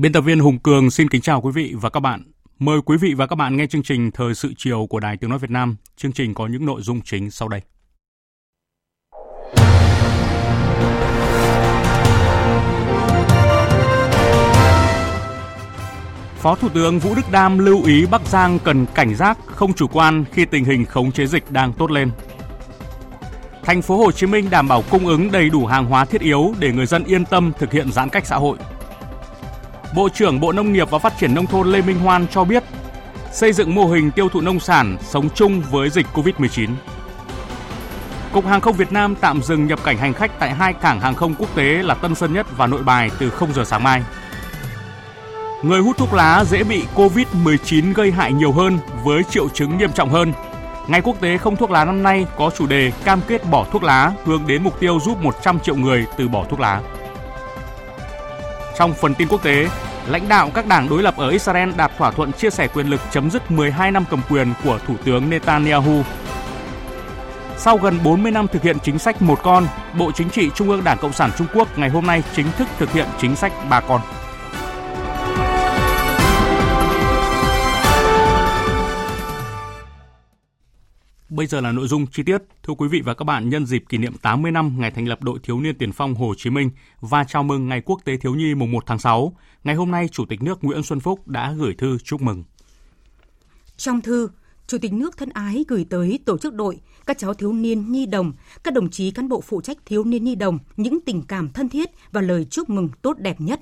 [0.00, 2.22] Biên tập viên Hùng Cường xin kính chào quý vị và các bạn.
[2.58, 5.30] Mời quý vị và các bạn nghe chương trình Thời sự chiều của Đài Tiếng
[5.30, 5.76] Nói Việt Nam.
[5.96, 7.60] Chương trình có những nội dung chính sau đây.
[16.36, 19.86] Phó Thủ tướng Vũ Đức Đam lưu ý Bắc Giang cần cảnh giác, không chủ
[19.86, 22.10] quan khi tình hình khống chế dịch đang tốt lên.
[23.62, 26.54] Thành phố Hồ Chí Minh đảm bảo cung ứng đầy đủ hàng hóa thiết yếu
[26.58, 28.58] để người dân yên tâm thực hiện giãn cách xã hội.
[29.94, 32.64] Bộ trưởng Bộ Nông nghiệp và Phát triển Nông thôn Lê Minh Hoan cho biết,
[33.32, 36.68] xây dựng mô hình tiêu thụ nông sản sống chung với dịch COVID-19.
[38.32, 41.14] Cục Hàng không Việt Nam tạm dừng nhập cảnh hành khách tại hai cảng hàng
[41.14, 44.02] không quốc tế là Tân Sơn Nhất và Nội Bài từ 0 giờ sáng mai.
[45.62, 49.92] Người hút thuốc lá dễ bị COVID-19 gây hại nhiều hơn với triệu chứng nghiêm
[49.92, 50.32] trọng hơn.
[50.88, 53.82] Ngày quốc tế không thuốc lá năm nay có chủ đề cam kết bỏ thuốc
[53.82, 56.80] lá hướng đến mục tiêu giúp 100 triệu người từ bỏ thuốc lá.
[58.78, 59.68] Trong phần tin quốc tế,
[60.06, 63.00] lãnh đạo các đảng đối lập ở Israel đạt thỏa thuận chia sẻ quyền lực
[63.10, 66.02] chấm dứt 12 năm cầm quyền của Thủ tướng Netanyahu.
[67.56, 69.66] Sau gần 40 năm thực hiện chính sách một con,
[69.98, 72.68] Bộ Chính trị Trung ương Đảng Cộng sản Trung Quốc ngày hôm nay chính thức
[72.78, 74.00] thực hiện chính sách ba con.
[81.38, 82.38] Bây giờ là nội dung chi tiết.
[82.62, 85.22] Thưa quý vị và các bạn, nhân dịp kỷ niệm 80 năm ngày thành lập
[85.22, 88.34] đội thiếu niên tiền phong Hồ Chí Minh và chào mừng Ngày Quốc tế Thiếu
[88.34, 89.32] nhi mùng 1 tháng 6,
[89.64, 92.44] ngày hôm nay Chủ tịch nước Nguyễn Xuân Phúc đã gửi thư chúc mừng.
[93.76, 94.28] Trong thư,
[94.66, 98.06] Chủ tịch nước thân ái gửi tới tổ chức đội, các cháu thiếu niên nhi
[98.06, 98.32] đồng,
[98.64, 101.68] các đồng chí cán bộ phụ trách thiếu niên nhi đồng những tình cảm thân
[101.68, 103.60] thiết và lời chúc mừng tốt đẹp nhất.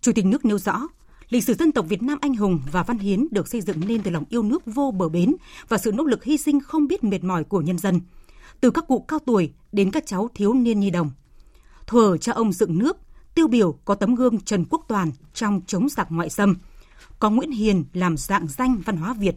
[0.00, 0.88] Chủ tịch nước nêu rõ,
[1.32, 4.02] Lịch sử dân tộc Việt Nam anh hùng và văn hiến được xây dựng nên
[4.02, 5.34] từ lòng yêu nước vô bờ bến
[5.68, 8.00] và sự nỗ lực hy sinh không biết mệt mỏi của nhân dân.
[8.60, 11.10] Từ các cụ cao tuổi đến các cháu thiếu niên nhi đồng.
[11.86, 12.96] Thuở cha ông dựng nước,
[13.34, 16.56] tiêu biểu có tấm gương Trần Quốc Toàn trong chống giặc ngoại xâm,
[17.18, 19.36] có Nguyễn Hiền làm dạng danh văn hóa Việt.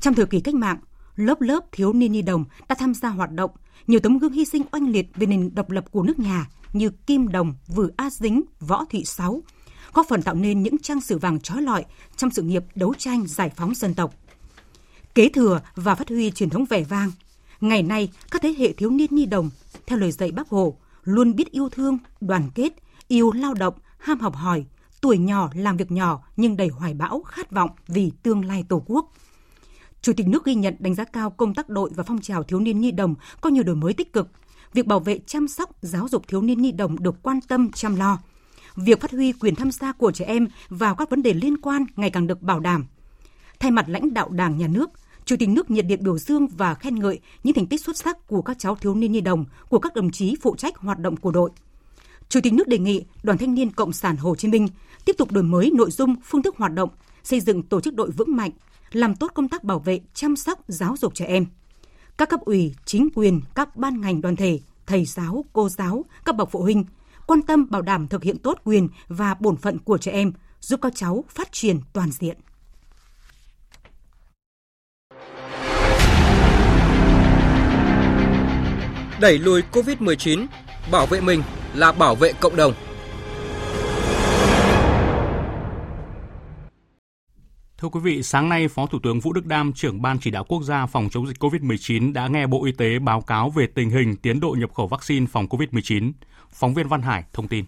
[0.00, 0.78] Trong thời kỳ cách mạng,
[1.16, 3.50] lớp lớp thiếu niên nhi đồng đã tham gia hoạt động,
[3.86, 6.90] nhiều tấm gương hy sinh oanh liệt về nền độc lập của nước nhà như
[6.90, 9.42] Kim Đồng, Vừa A Dính, Võ Thị Sáu,
[9.92, 11.84] góp phần tạo nên những trang sử vàng trói lọi
[12.16, 14.14] trong sự nghiệp đấu tranh giải phóng dân tộc.
[15.14, 17.10] Kế thừa và phát huy truyền thống vẻ vang,
[17.60, 19.50] ngày nay các thế hệ thiếu niên nhi đồng,
[19.86, 22.72] theo lời dạy Bác Hồ, luôn biết yêu thương, đoàn kết,
[23.08, 24.64] yêu lao động, ham học hỏi,
[25.00, 28.82] tuổi nhỏ làm việc nhỏ nhưng đầy hoài bão, khát vọng vì tương lai Tổ
[28.86, 29.12] quốc.
[30.02, 32.60] Chủ tịch nước ghi nhận đánh giá cao công tác đội và phong trào thiếu
[32.60, 34.28] niên nhi đồng có nhiều đổi mới tích cực.
[34.72, 37.96] Việc bảo vệ chăm sóc, giáo dục thiếu niên nhi đồng được quan tâm chăm
[37.96, 38.18] lo–
[38.76, 41.86] việc phát huy quyền tham gia của trẻ em vào các vấn đề liên quan
[41.96, 42.86] ngày càng được bảo đảm.
[43.60, 44.90] Thay mặt lãnh đạo Đảng, Nhà nước,
[45.24, 48.26] Chủ tịch nước nhiệt liệt biểu dương và khen ngợi những thành tích xuất sắc
[48.26, 51.16] của các cháu thiếu niên nhi đồng, của các đồng chí phụ trách hoạt động
[51.16, 51.50] của đội.
[52.28, 54.68] Chủ tịch nước đề nghị Đoàn Thanh niên Cộng sản Hồ Chí Minh
[55.04, 56.90] tiếp tục đổi mới nội dung, phương thức hoạt động,
[57.22, 58.50] xây dựng tổ chức đội vững mạnh,
[58.92, 61.46] làm tốt công tác bảo vệ, chăm sóc, giáo dục trẻ em.
[62.18, 66.36] Các cấp ủy, chính quyền, các ban ngành đoàn thể, thầy giáo, cô giáo, các
[66.36, 66.84] bậc phụ huynh
[67.30, 70.80] quan tâm bảo đảm thực hiện tốt quyền và bổn phận của trẻ em, giúp
[70.82, 72.36] các cháu phát triển toàn diện.
[79.20, 80.46] Đẩy lùi COVID-19,
[80.90, 81.42] bảo vệ mình
[81.74, 82.72] là bảo vệ cộng đồng.
[87.78, 90.44] Thưa quý vị, sáng nay Phó Thủ tướng Vũ Đức Đam, trưởng Ban chỉ đạo
[90.44, 93.90] quốc gia phòng chống dịch COVID-19 đã nghe Bộ Y tế báo cáo về tình
[93.90, 96.12] hình tiến độ nhập khẩu vaccine phòng COVID-19.
[96.52, 97.64] Phóng viên Văn Hải thông tin.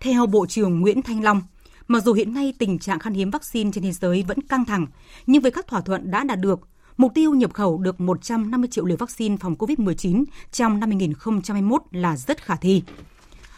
[0.00, 1.42] Theo Bộ trưởng Nguyễn Thanh Long,
[1.88, 4.86] mặc dù hiện nay tình trạng khan hiếm vaccine trên thế giới vẫn căng thẳng,
[5.26, 6.60] nhưng với các thỏa thuận đã đạt được,
[6.96, 12.16] mục tiêu nhập khẩu được 150 triệu liều vaccine phòng COVID-19 trong năm 2021 là
[12.16, 12.82] rất khả thi.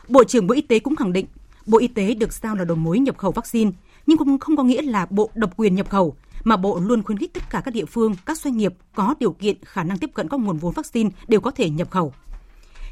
[0.09, 1.27] Bộ trưởng Bộ Y tế cũng khẳng định,
[1.67, 3.71] Bộ Y tế được giao là đầu mối nhập khẩu vaccine,
[4.07, 7.19] nhưng cũng không có nghĩa là Bộ độc quyền nhập khẩu, mà Bộ luôn khuyến
[7.19, 10.11] khích tất cả các địa phương, các doanh nghiệp có điều kiện khả năng tiếp
[10.15, 12.13] cận các nguồn vốn vaccine đều có thể nhập khẩu.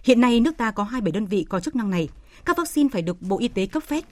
[0.06, 2.08] Hiện nay nước ta có 27 đơn vị có chức năng này.
[2.44, 4.04] Các vaccine phải được Bộ Y tế cấp phép.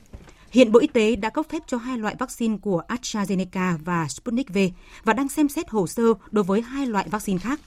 [0.50, 4.55] Hiện Bộ Y tế đã cấp phép cho hai loại vaccine của AstraZeneca và Sputnik
[4.55, 4.58] V
[5.05, 7.61] và đang xem xét hồ sơ đối với hai loại vaccine khác.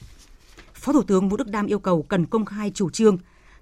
[0.74, 3.18] Phó Thủ tướng Vũ Đức Đam yêu cầu cần công khai chủ trương.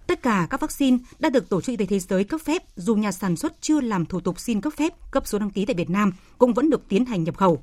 [0.08, 2.96] Tất cả các vaccine đã được Tổ chức Y tế Thế giới cấp phép, dù
[2.96, 5.76] nhà sản xuất chưa làm thủ tục xin cấp phép, cấp số đăng ký tại
[5.76, 7.62] Việt Nam cũng vẫn được tiến hành nhập khẩu.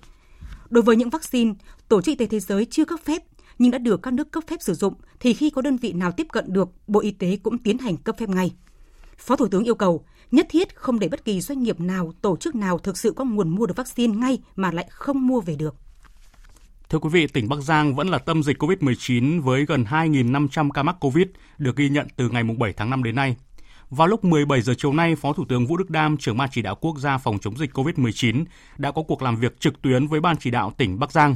[0.71, 1.55] Đối với những vaccine,
[1.89, 3.23] Tổ chức Y tế Thế giới chưa cấp phép
[3.63, 6.13] nhưng đã được các nước cấp phép sử dụng thì khi có đơn vị nào
[6.13, 8.53] tiếp cận được, Bộ Y tế cũng tiến hành cấp phép ngay.
[9.19, 12.37] Phó Thủ tướng yêu cầu nhất thiết không để bất kỳ doanh nghiệp nào, tổ
[12.37, 15.57] chức nào thực sự có nguồn mua được vaccine ngay mà lại không mua về
[15.57, 15.75] được.
[16.89, 20.83] Thưa quý vị, tỉnh Bắc Giang vẫn là tâm dịch COVID-19 với gần 2.500 ca
[20.83, 21.27] mắc COVID
[21.59, 23.37] được ghi nhận từ ngày 7 tháng 5 đến nay.
[23.91, 26.63] Vào lúc 17 giờ chiều nay, Phó Thủ tướng Vũ Đức Đam, trưởng ban chỉ
[26.63, 28.45] đạo quốc gia phòng chống dịch COVID-19
[28.79, 31.35] đã có cuộc làm việc trực tuyến với ban chỉ đạo tỉnh Bắc Giang.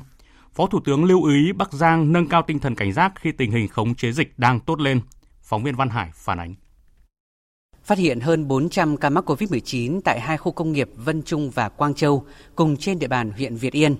[0.56, 3.50] Phó Thủ tướng lưu ý Bắc Giang nâng cao tinh thần cảnh giác khi tình
[3.50, 5.00] hình khống chế dịch đang tốt lên.
[5.42, 6.54] Phóng viên Văn Hải phản ánh.
[7.84, 11.68] Phát hiện hơn 400 ca mắc COVID-19 tại hai khu công nghiệp Vân Trung và
[11.68, 12.24] Quang Châu
[12.54, 13.96] cùng trên địa bàn huyện Việt Yên.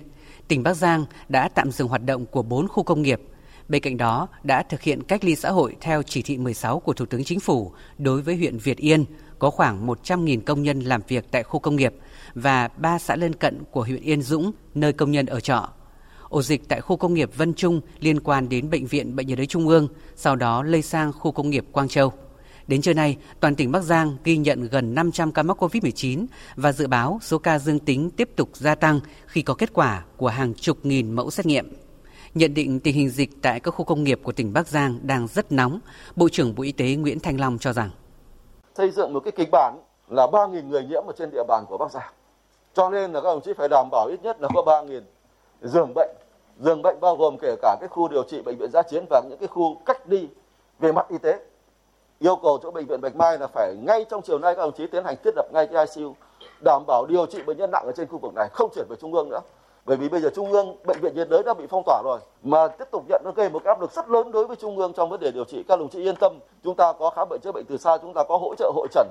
[0.47, 3.21] Tỉnh Bắc Giang đã tạm dừng hoạt động của 4 khu công nghiệp.
[3.67, 6.93] Bên cạnh đó, đã thực hiện cách ly xã hội theo chỉ thị 16 của
[6.93, 9.05] Thủ tướng Chính phủ đối với huyện Việt Yên,
[9.39, 11.93] có khoảng 100.000 công nhân làm việc tại khu công nghiệp
[12.33, 15.69] và ba xã lân cận của huyện Yên Dũng, nơi công nhân ở trọ
[16.29, 19.37] ổ dịch tại khu công nghiệp Vân Trung liên quan đến Bệnh viện Bệnh nhiệt
[19.37, 22.13] đới Trung ương, sau đó lây sang khu công nghiệp Quang Châu.
[22.67, 26.25] Đến trưa nay, toàn tỉnh Bắc Giang ghi nhận gần 500 ca mắc COVID-19
[26.55, 30.03] và dự báo số ca dương tính tiếp tục gia tăng khi có kết quả
[30.17, 31.73] của hàng chục nghìn mẫu xét nghiệm.
[32.33, 35.27] Nhận định tình hình dịch tại các khu công nghiệp của tỉnh Bắc Giang đang
[35.27, 35.79] rất nóng,
[36.15, 37.89] Bộ trưởng Bộ Y tế Nguyễn Thanh Long cho rằng
[38.77, 39.77] xây dựng một cái kịch bản
[40.07, 42.13] là 3.000 người nhiễm ở trên địa bàn của Bắc Giang.
[42.73, 45.01] Cho nên là các đồng chí phải đảm bảo ít nhất là có 3.000
[45.61, 46.09] giường bệnh.
[46.59, 49.21] Giường bệnh bao gồm kể cả cái khu điều trị bệnh viện giã chiến và
[49.29, 50.27] những cái khu cách ly
[50.79, 51.39] về mặt y tế.
[52.19, 54.73] Yêu cầu chỗ bệnh viện bạch mai là phải ngay trong chiều nay các đồng
[54.73, 56.13] chí tiến hành thiết lập ngay cái icu
[56.65, 58.95] đảm bảo điều trị bệnh nhân nặng ở trên khu vực này, không chuyển về
[59.01, 59.39] trung ương nữa.
[59.85, 62.19] Bởi vì bây giờ trung ương, bệnh viện nhiệt đới đã bị phong tỏa rồi,
[62.43, 64.77] mà tiếp tục nhận nó gây một cái áp lực rất lớn đối với trung
[64.77, 65.63] ương trong vấn đề điều trị.
[65.67, 68.13] Các đồng chí yên tâm, chúng ta có khám bệnh chữa bệnh từ xa, chúng
[68.13, 69.07] ta có hỗ trợ hội trần.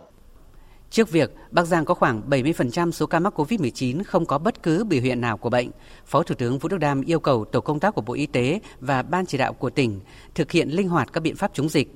[0.90, 4.84] Trước việc Bắc Giang có khoảng 70% số ca mắc COVID-19 không có bất cứ
[4.84, 5.70] biểu hiện nào của bệnh,
[6.06, 8.60] Phó Thủ tướng Vũ Đức Đam yêu cầu tổ công tác của Bộ Y tế
[8.80, 10.00] và Ban chỉ đạo của tỉnh
[10.34, 11.88] thực hiện linh hoạt các biện pháp chống dịch.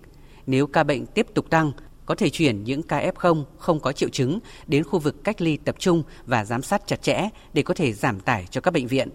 [0.47, 1.73] Nếu ca bệnh tiếp tục tăng,
[2.07, 5.57] có thể chuyển những ca F0 không có triệu chứng đến khu vực cách ly
[5.57, 8.87] tập trung và giám sát chặt chẽ để có thể giảm tải cho các bệnh
[8.87, 9.09] viện.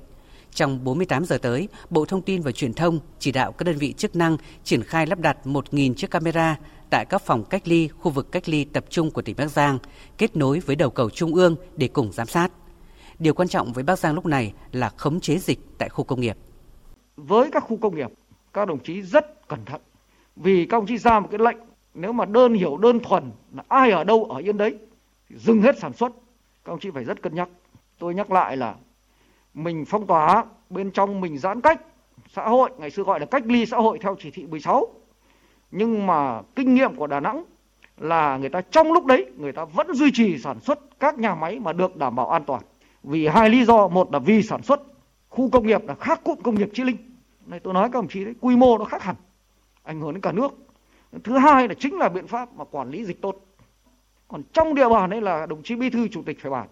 [0.53, 3.93] Trong 48 giờ tới, Bộ Thông tin và Truyền thông chỉ đạo các đơn vị
[3.93, 6.57] chức năng triển khai lắp đặt 1.000 chiếc camera
[6.89, 9.77] tại các phòng cách ly, khu vực cách ly tập trung của tỉnh Bắc Giang,
[10.17, 12.51] kết nối với đầu cầu trung ương để cùng giám sát.
[13.19, 16.21] Điều quan trọng với Bắc Giang lúc này là khống chế dịch tại khu công
[16.21, 16.37] nghiệp.
[17.15, 18.11] Với các khu công nghiệp,
[18.53, 19.81] các đồng chí rất cẩn thận
[20.35, 21.57] vì các đồng chí ra một cái lệnh
[21.93, 24.77] nếu mà đơn hiểu đơn thuần là ai ở đâu ở yên đấy
[25.29, 26.11] thì dừng hết sản xuất
[26.65, 27.49] các đồng chí phải rất cân nhắc
[27.99, 28.75] tôi nhắc lại là
[29.53, 31.81] mình phong tỏa bên trong mình giãn cách
[32.33, 34.93] xã hội ngày xưa gọi là cách ly xã hội theo chỉ thị 16
[35.71, 37.43] nhưng mà kinh nghiệm của Đà Nẵng
[37.97, 41.35] là người ta trong lúc đấy, người ta vẫn duy trì sản xuất các nhà
[41.35, 42.61] máy mà được đảm bảo an toàn.
[43.03, 44.81] Vì hai lý do, một là vì sản xuất
[45.29, 46.97] khu công nghiệp là khác cụm công nghiệp Chí Linh.
[47.45, 49.15] Này tôi nói các đồng chí đấy, quy mô nó khác hẳn,
[49.83, 50.51] ảnh hưởng đến cả nước.
[51.23, 53.35] Thứ hai là chính là biện pháp mà quản lý dịch tốt.
[54.27, 56.67] Còn trong địa bàn đấy là đồng chí bí thư chủ tịch phải bàn.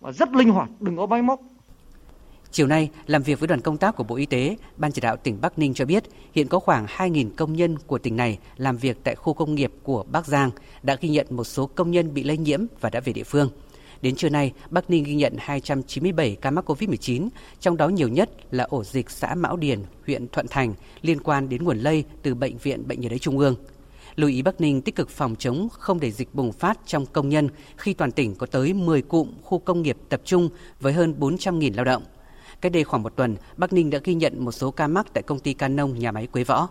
[0.00, 1.40] Và rất linh hoạt, đừng có máy móc.
[2.52, 5.16] Chiều nay, làm việc với đoàn công tác của Bộ Y tế, Ban chỉ đạo
[5.16, 6.04] tỉnh Bắc Ninh cho biết
[6.34, 9.72] hiện có khoảng 2.000 công nhân của tỉnh này làm việc tại khu công nghiệp
[9.82, 10.50] của Bắc Giang
[10.82, 13.50] đã ghi nhận một số công nhân bị lây nhiễm và đã về địa phương.
[14.02, 17.28] Đến trưa nay, Bắc Ninh ghi nhận 297 ca mắc COVID-19,
[17.60, 21.48] trong đó nhiều nhất là ổ dịch xã Mão Điền, huyện Thuận Thành liên quan
[21.48, 23.54] đến nguồn lây từ Bệnh viện Bệnh nhiệt đới Trung ương.
[24.16, 27.28] Lưu ý Bắc Ninh tích cực phòng chống không để dịch bùng phát trong công
[27.28, 30.48] nhân khi toàn tỉnh có tới 10 cụm khu công nghiệp tập trung
[30.80, 32.02] với hơn 400.000 lao động.
[32.60, 35.22] Cách đây khoảng một tuần, Bắc Ninh đã ghi nhận một số ca mắc tại
[35.22, 36.68] công ty Canon nhà máy Quế Võ.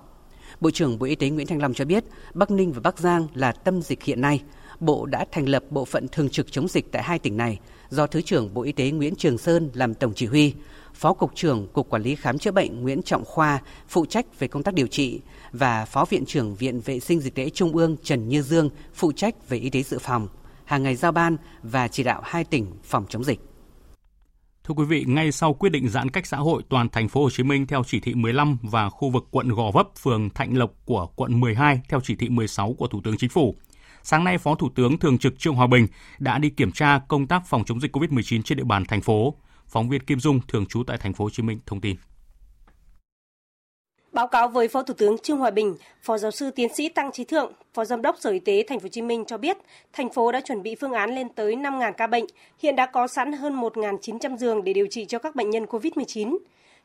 [0.61, 2.03] Bộ trưởng Bộ Y tế Nguyễn Thanh Long cho biết,
[2.33, 4.41] Bắc Ninh và Bắc Giang là tâm dịch hiện nay.
[4.79, 8.07] Bộ đã thành lập bộ phận thường trực chống dịch tại hai tỉnh này do
[8.07, 10.53] Thứ trưởng Bộ Y tế Nguyễn Trường Sơn làm tổng chỉ huy,
[10.93, 14.47] Phó Cục trưởng Cục Quản lý Khám chữa bệnh Nguyễn Trọng Khoa phụ trách về
[14.47, 17.95] công tác điều trị và Phó Viện trưởng Viện Vệ sinh Dịch tễ Trung ương
[18.03, 20.27] Trần Như Dương phụ trách về y tế dự phòng,
[20.65, 23.48] hàng ngày giao ban và chỉ đạo hai tỉnh phòng chống dịch.
[24.69, 27.29] Thưa quý vị, ngay sau quyết định giãn cách xã hội toàn thành phố Hồ
[27.29, 30.73] Chí Minh theo chỉ thị 15 và khu vực quận Gò Vấp, phường Thạnh Lộc
[30.85, 33.55] của quận 12 theo chỉ thị 16 của Thủ tướng Chính phủ.
[34.03, 35.87] Sáng nay, Phó Thủ tướng Thường trực Trương Hòa Bình
[36.19, 39.35] đã đi kiểm tra công tác phòng chống dịch COVID-19 trên địa bàn thành phố.
[39.67, 41.95] Phóng viên Kim Dung thường trú tại thành phố Hồ Chí Minh thông tin.
[44.11, 47.11] Báo cáo với Phó Thủ tướng Trương Hòa Bình, Phó Giáo sư Tiến sĩ Tăng
[47.11, 49.57] Trí Thượng, Phó Giám đốc Sở Y tế Thành phố Hồ Chí Minh cho biết,
[49.93, 52.25] thành phố đã chuẩn bị phương án lên tới 5.000 ca bệnh,
[52.59, 56.37] hiện đã có sẵn hơn 1.900 giường để điều trị cho các bệnh nhân COVID-19.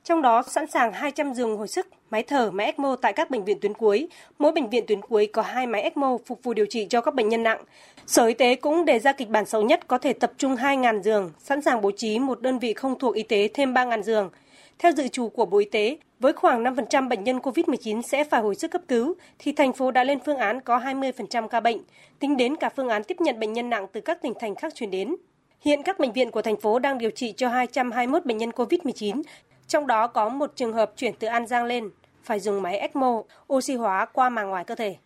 [0.04, 3.44] Trong đó sẵn sàng 200 giường hồi sức, máy thở, máy ECMO tại các bệnh
[3.44, 4.08] viện tuyến cuối.
[4.38, 7.14] Mỗi bệnh viện tuyến cuối có 2 máy ECMO phục vụ điều trị cho các
[7.14, 7.64] bệnh nhân nặng.
[8.06, 11.02] Sở Y tế cũng đề ra kịch bản xấu nhất có thể tập trung 2.000
[11.02, 14.30] giường, sẵn sàng bố trí một đơn vị không thuộc y tế thêm 3.000 giường.
[14.78, 18.40] Theo dự trù của Bộ Y tế, với khoảng 5% bệnh nhân COVID-19 sẽ phải
[18.40, 21.78] hồi sức cấp cứu, thì thành phố đã lên phương án có 20% ca bệnh,
[22.18, 24.74] tính đến cả phương án tiếp nhận bệnh nhân nặng từ các tỉnh thành khác
[24.74, 25.16] chuyển đến.
[25.60, 29.22] Hiện các bệnh viện của thành phố đang điều trị cho 221 bệnh nhân COVID-19,
[29.66, 31.90] trong đó có một trường hợp chuyển từ An Giang lên,
[32.22, 34.96] phải dùng máy ECMO, oxy hóa qua màng ngoài cơ thể.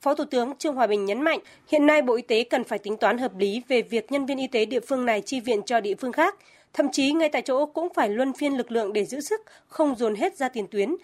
[0.00, 2.78] Phó Thủ tướng Trương Hòa Bình nhấn mạnh, hiện nay Bộ Y tế cần phải
[2.78, 5.62] tính toán hợp lý về việc nhân viên y tế địa phương này chi viện
[5.66, 6.36] cho địa phương khác,
[6.72, 9.96] thậm chí ngay tại chỗ cũng phải luân phiên lực lượng để giữ sức, không
[9.96, 10.96] dồn hết ra tiền tuyến,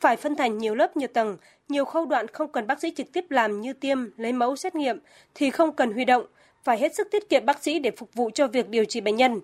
[0.00, 1.36] phải phân thành nhiều lớp nhiều tầng,
[1.68, 4.74] nhiều khâu đoạn không cần bác sĩ trực tiếp làm như tiêm, lấy mẫu xét
[4.74, 4.98] nghiệm
[5.34, 6.26] thì không cần huy động,
[6.64, 9.16] phải hết sức tiết kiệm bác sĩ để phục vụ cho việc điều trị bệnh
[9.16, 9.40] nhân.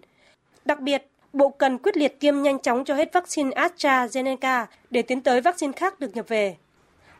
[0.64, 5.20] Đặc biệt, Bộ cần quyết liệt tiêm nhanh chóng cho hết vaccine AstraZeneca để tiến
[5.20, 6.56] tới vaccine khác được nhập về.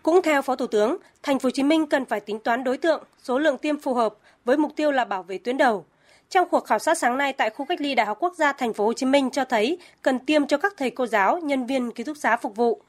[0.03, 2.79] Cũng theo Phó Thủ tướng, thành phố Hồ Chí Minh cần phải tính toán đối
[2.79, 5.85] tượng, số lượng tiêm phù hợp với mục tiêu là bảo vệ tuyến đầu.
[6.31, 8.73] Trong cuộc khảo sát sáng nay tại khu cách ly Đại học Quốc gia Thành
[8.73, 11.91] phố Hồ Chí Minh cho thấy cần tiêm cho các thầy cô giáo, nhân viên
[11.91, 12.81] ký túc xá phục vụ.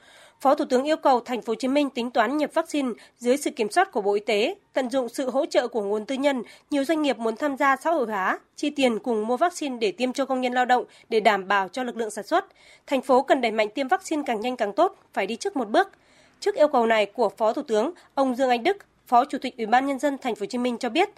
[0.41, 3.37] Phó Thủ tướng yêu cầu Thành phố Hồ Chí Minh tính toán nhập vaccine dưới
[3.37, 6.15] sự kiểm soát của Bộ Y tế, tận dụng sự hỗ trợ của nguồn tư
[6.15, 6.43] nhân.
[6.69, 9.91] Nhiều doanh nghiệp muốn tham gia xã hội hóa, chi tiền cùng mua vaccine để
[9.91, 12.45] tiêm cho công nhân lao động để đảm bảo cho lực lượng sản xuất.
[12.87, 15.69] Thành phố cần đẩy mạnh tiêm vaccine càng nhanh càng tốt, phải đi trước một
[15.69, 15.91] bước.
[16.39, 18.77] Trước yêu cầu này của Phó Thủ tướng, ông Dương Anh Đức,
[19.07, 21.09] Phó Chủ tịch Ủy ban nhân dân thành phố Hồ Chí Minh cho biết,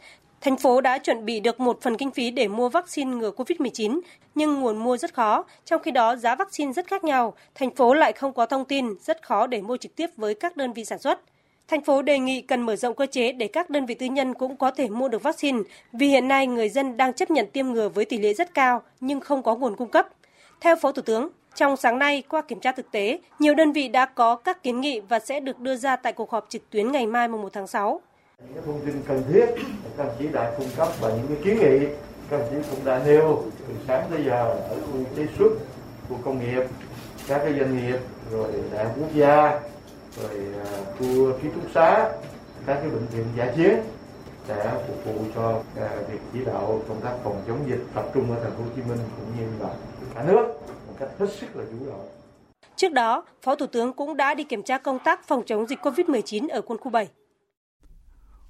[0.41, 3.99] thành phố đã chuẩn bị được một phần kinh phí để mua vaccine ngừa COVID-19,
[4.35, 7.93] nhưng nguồn mua rất khó, trong khi đó giá vaccine rất khác nhau, thành phố
[7.93, 10.85] lại không có thông tin, rất khó để mua trực tiếp với các đơn vị
[10.85, 11.19] sản xuất.
[11.67, 14.33] Thành phố đề nghị cần mở rộng cơ chế để các đơn vị tư nhân
[14.33, 15.59] cũng có thể mua được vaccine,
[15.93, 18.81] vì hiện nay người dân đang chấp nhận tiêm ngừa với tỷ lệ rất cao
[18.99, 20.07] nhưng không có nguồn cung cấp.
[20.61, 23.87] Theo Phó Thủ tướng, trong sáng nay, qua kiểm tra thực tế, nhiều đơn vị
[23.87, 26.91] đã có các kiến nghị và sẽ được đưa ra tại cuộc họp trực tuyến
[26.91, 28.01] ngày mai 1 tháng 6.
[28.45, 29.45] Những cái thông tin cần thiết
[29.97, 31.87] các đồng chí đã cung cấp và những cái kiến nghị
[32.29, 35.49] các đồng chí cũng đã nêu từ sáng tới giờ ở khu chế xuất,
[36.09, 36.63] khu công nghiệp,
[37.27, 37.99] các cái doanh nghiệp,
[38.31, 39.59] rồi đại học quốc gia,
[40.17, 42.11] rồi à, khu ký túc xá,
[42.65, 43.75] các cái bệnh viện giả chiến
[44.47, 48.31] sẽ phục vụ cho à, việc chỉ đạo công tác phòng chống dịch tập trung
[48.31, 49.73] ở thành phố Hồ Chí Minh cũng như là
[50.15, 50.47] cả nước
[50.87, 52.07] một cách hết sức là chủ động.
[52.75, 55.79] Trước đó, Phó Thủ tướng cũng đã đi kiểm tra công tác phòng chống dịch
[55.81, 57.07] COVID-19 ở quân khu 7.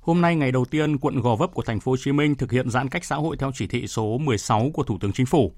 [0.02, 2.52] Hôm nay ngày đầu tiên, quận Gò Vấp của thành phố Hồ Chí Minh thực
[2.52, 5.52] hiện giãn cách xã hội theo chỉ thị số 16 của Thủ tướng Chính phủ.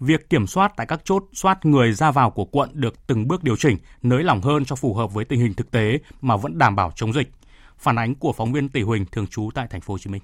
[0.00, 3.44] Việc kiểm soát tại các chốt soát người ra vào của quận được từng bước
[3.44, 6.58] điều chỉnh, nới lỏng hơn cho phù hợp với tình hình thực tế mà vẫn
[6.58, 7.30] đảm bảo chống dịch.
[7.78, 10.22] Phản ánh của phóng viên Tỷ Huỳnh thường trú tại thành phố Hồ Chí Minh.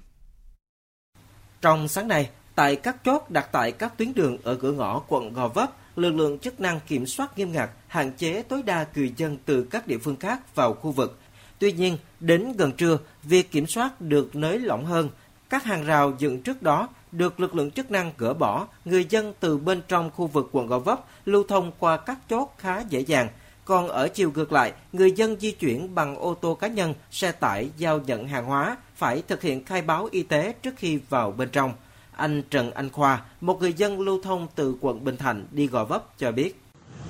[1.61, 5.33] Trong sáng nay, tại các chốt đặt tại các tuyến đường ở cửa ngõ quận
[5.33, 9.13] Gò Vấp, lực lượng chức năng kiểm soát nghiêm ngặt, hạn chế tối đa người
[9.17, 11.20] dân từ các địa phương khác vào khu vực.
[11.61, 15.09] Tuy nhiên, đến gần trưa, việc kiểm soát được nới lỏng hơn.
[15.49, 19.33] Các hàng rào dựng trước đó được lực lượng chức năng gỡ bỏ, người dân
[19.39, 22.99] từ bên trong khu vực quận Gò Vấp lưu thông qua các chốt khá dễ
[22.99, 23.27] dàng.
[23.65, 27.31] Còn ở chiều ngược lại, người dân di chuyển bằng ô tô cá nhân, xe
[27.31, 31.31] tải giao nhận hàng hóa phải thực hiện khai báo y tế trước khi vào
[31.31, 31.73] bên trong.
[32.11, 35.85] Anh Trần Anh Khoa, một người dân lưu thông từ quận Bình Thạnh đi Gò
[35.85, 36.60] Vấp cho biết.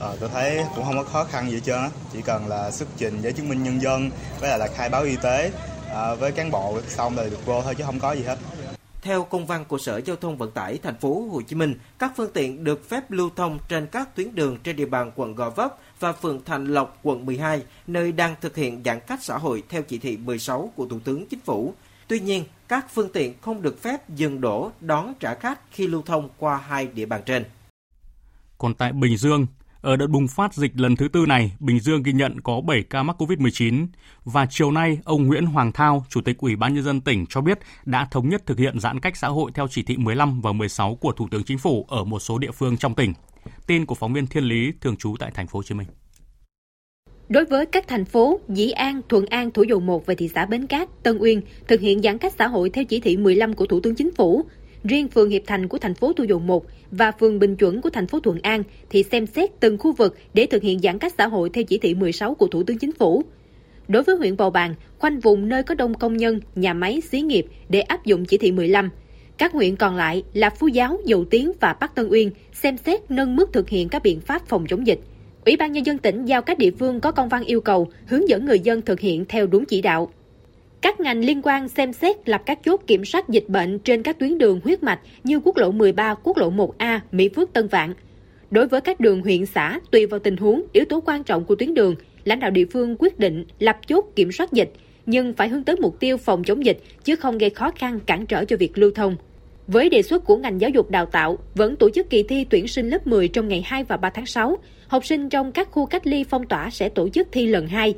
[0.02, 1.80] À, tôi thấy cũng không có khó khăn gì hết trơn
[2.14, 5.04] chỉ cần là xuất trình giấy chứng minh nhân dân với lại là khai báo
[5.04, 5.52] y tế
[5.94, 8.38] à, với cán bộ xong rồi được vô thôi chứ không có gì hết.
[9.02, 12.14] Theo công văn của Sở Giao thông Vận tải thành phố Hồ Chí Minh, các
[12.18, 15.50] phương tiện được phép lưu thông trên các tuyến đường trên địa bàn quận Gò
[15.50, 19.64] Vấp và phường Thành Lộc, quận 12, nơi đang thực hiện giãn cách xã hội
[19.70, 21.74] theo chỉ thị 16 của Thủ tướng Chính phủ.
[22.08, 26.02] Tuy nhiên, các phương tiện không được phép dừng đổ đón trả khách khi lưu
[26.02, 27.46] thông qua hai địa bàn trên.
[28.58, 29.48] Còn tại Bình Dương,
[29.82, 32.84] ở đợt bùng phát dịch lần thứ tư này, Bình Dương ghi nhận có 7
[32.84, 33.88] ca mắc COVID-19
[34.24, 37.42] và chiều nay ông Nguyễn Hoàng Thao, Chủ tịch Ủy ban nhân dân tỉnh cho
[37.42, 40.52] biết đã thống nhất thực hiện giãn cách xã hội theo chỉ thị 15 và
[40.52, 43.14] 16 của Thủ tướng Chính phủ ở một số địa phương trong tỉnh.
[43.68, 45.88] Tin của phóng viên Thiên Lý thường trú tại thành phố Hồ Chí Minh.
[47.30, 50.46] Đối với các thành phố Dĩ An, Thuận An, Thủ Dầu Một và thị xã
[50.46, 53.66] Bến Cát, Tân Uyên thực hiện giãn cách xã hội theo chỉ thị 15 của
[53.66, 54.46] Thủ tướng Chính phủ,
[54.84, 57.90] riêng phường Hiệp Thành của thành phố Thủ Dầu Một và phường Bình Chuẩn của
[57.90, 61.14] thành phố Thuận An thì xem xét từng khu vực để thực hiện giãn cách
[61.18, 63.24] xã hội theo chỉ thị 16 của Thủ tướng Chính phủ.
[63.88, 67.22] Đối với huyện Bầu Bàng, khoanh vùng nơi có đông công nhân, nhà máy, xí
[67.22, 68.90] nghiệp để áp dụng chỉ thị 15.
[69.38, 73.12] Các huyện còn lại là Phú Giáo, Dầu Tiến và Bắc Tân Uyên xem xét
[73.12, 75.00] nâng mức thực hiện các biện pháp phòng chống dịch.
[75.46, 78.30] Ủy ban Nhân dân tỉnh giao các địa phương có công văn yêu cầu hướng
[78.30, 80.12] dẫn người dân thực hiện theo đúng chỉ đạo.
[80.82, 84.20] Các ngành liên quan xem xét lập các chốt kiểm soát dịch bệnh trên các
[84.20, 87.94] tuyến đường huyết mạch như quốc lộ 13, quốc lộ 1A, Mỹ Phước Tân Vạn.
[88.52, 91.56] Đối với các đường huyện xã, tùy vào tình huống, yếu tố quan trọng của
[91.56, 94.72] tuyến đường, lãnh đạo địa phương quyết định lập chốt kiểm soát dịch,
[95.06, 98.26] nhưng phải hướng tới mục tiêu phòng chống dịch chứ không gây khó khăn cản
[98.26, 99.16] trở cho việc lưu thông.
[99.68, 102.68] Với đề xuất của ngành giáo dục đào tạo, vẫn tổ chức kỳ thi tuyển
[102.68, 104.58] sinh lớp 10 trong ngày 2 và 3 tháng 6.
[104.88, 107.96] Học sinh trong các khu cách ly phong tỏa sẽ tổ chức thi lần 2.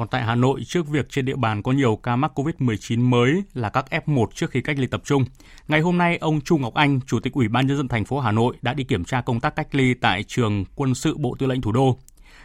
[0.00, 3.42] Còn tại Hà Nội, trước việc trên địa bàn có nhiều ca mắc COVID-19 mới
[3.54, 5.24] là các F1 trước khi cách ly tập trung,
[5.68, 8.20] ngày hôm nay ông Chu Ngọc Anh, Chủ tịch Ủy ban nhân dân thành phố
[8.20, 11.36] Hà Nội đã đi kiểm tra công tác cách ly tại trường quân sự Bộ
[11.38, 11.98] Tư lệnh Thủ đô.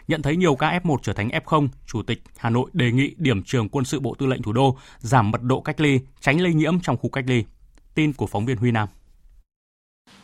[0.08, 3.44] Nhận thấy nhiều ca F1 trở thành F0, Chủ tịch Hà Nội đề nghị điểm
[3.44, 6.54] trường quân sự Bộ Tư lệnh Thủ đô giảm mật độ cách ly, tránh lây
[6.54, 7.44] nhiễm trong khu cách ly.
[7.96, 8.88] Tin của phóng viên Huy Nam.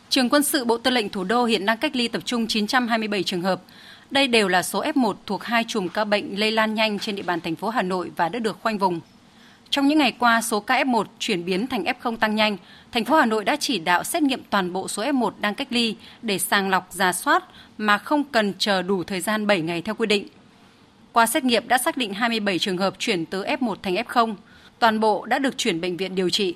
[0.08, 3.22] Trường quân sự Bộ Tư lệnh Thủ đô hiện đang cách ly tập trung 927
[3.22, 3.62] trường hợp.
[4.12, 7.22] Đây đều là số F1 thuộc hai chùm ca bệnh lây lan nhanh trên địa
[7.22, 9.00] bàn thành phố Hà Nội và đã được khoanh vùng.
[9.70, 12.56] Trong những ngày qua, số ca F1 chuyển biến thành F0 tăng nhanh.
[12.92, 15.68] Thành phố Hà Nội đã chỉ đạo xét nghiệm toàn bộ số F1 đang cách
[15.70, 17.44] ly để sàng lọc, giả soát
[17.78, 20.26] mà không cần chờ đủ thời gian 7 ngày theo quy định.
[21.12, 24.34] Qua xét nghiệm đã xác định 27 trường hợp chuyển từ F1 thành F0.
[24.78, 26.54] Toàn bộ đã được chuyển bệnh viện điều trị.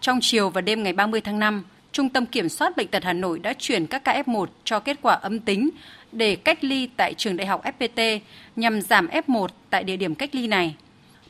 [0.00, 3.12] Trong chiều và đêm ngày 30 tháng 5, Trung tâm Kiểm soát Bệnh tật Hà
[3.12, 5.70] Nội đã chuyển các ca F1 cho kết quả âm tính
[6.12, 8.18] để cách ly tại trường đại học FPT
[8.56, 10.76] nhằm giảm F1 tại địa điểm cách ly này.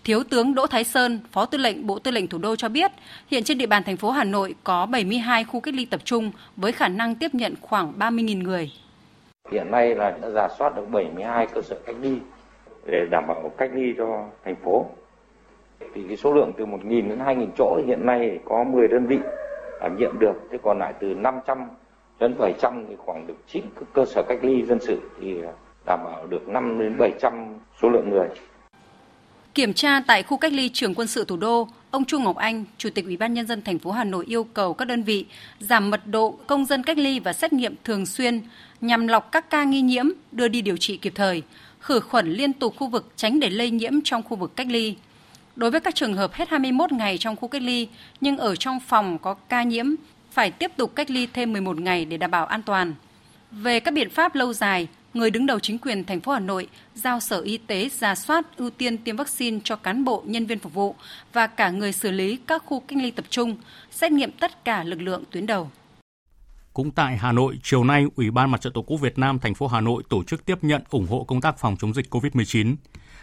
[0.04, 2.92] Thiếu tướng Đỗ Thái Sơn, Phó Tư lệnh Bộ Tư lệnh Thủ đô cho biết,
[3.30, 6.32] hiện trên địa bàn thành phố Hà Nội có 72 khu cách ly tập trung
[6.56, 8.72] với khả năng tiếp nhận khoảng 30.000 người.
[9.52, 12.16] Hiện nay là đã giả soát được 72 cơ sở cách ly
[12.86, 14.86] để đảm bảo cách ly cho thành phố.
[15.94, 19.18] Thì cái số lượng từ 1.000 đến 2.000 chỗ hiện nay có 10 đơn vị
[19.80, 21.68] đảm nhiệm được, thế còn lại từ 500
[22.22, 25.52] đến 700 thì khoảng được 9 cơ sở cách ly dân sự thì à,
[25.86, 27.32] đảm bảo được 5 đến 700
[27.82, 28.28] số lượng người.
[29.54, 32.64] Kiểm tra tại khu cách ly trường quân sự thủ đô, ông Chu Ngọc Anh,
[32.78, 35.26] Chủ tịch Ủy ban nhân dân thành phố Hà Nội yêu cầu các đơn vị
[35.58, 38.40] giảm mật độ công dân cách ly và xét nghiệm thường xuyên
[38.80, 41.42] nhằm lọc các ca nghi nhiễm đưa đi điều trị kịp thời,
[41.80, 44.96] khử khuẩn liên tục khu vực tránh để lây nhiễm trong khu vực cách ly.
[45.56, 47.88] Đối với các trường hợp hết 21 ngày trong khu cách ly
[48.20, 49.86] nhưng ở trong phòng có ca nhiễm
[50.32, 52.94] phải tiếp tục cách ly thêm 11 ngày để đảm bảo an toàn.
[53.50, 56.68] Về các biện pháp lâu dài, người đứng đầu chính quyền thành phố Hà Nội
[56.94, 60.58] giao Sở Y tế ra soát ưu tiên tiêm vaccine cho cán bộ, nhân viên
[60.58, 60.94] phục vụ
[61.32, 63.56] và cả người xử lý các khu cách ly tập trung,
[63.90, 65.70] xét nghiệm tất cả lực lượng tuyến đầu.
[66.72, 69.54] Cũng tại Hà Nội, chiều nay, Ủy ban Mặt trận Tổ quốc Việt Nam thành
[69.54, 72.74] phố Hà Nội tổ chức tiếp nhận ủng hộ công tác phòng chống dịch COVID-19.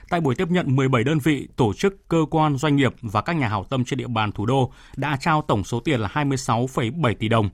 [0.10, 3.34] Tại buổi tiếp nhận, 17 đơn vị, tổ chức, cơ quan, doanh nghiệp và các
[3.34, 7.14] nhà hảo tâm trên địa bàn thủ đô đã trao tổng số tiền là 26,7
[7.20, 7.50] tỷ đồng.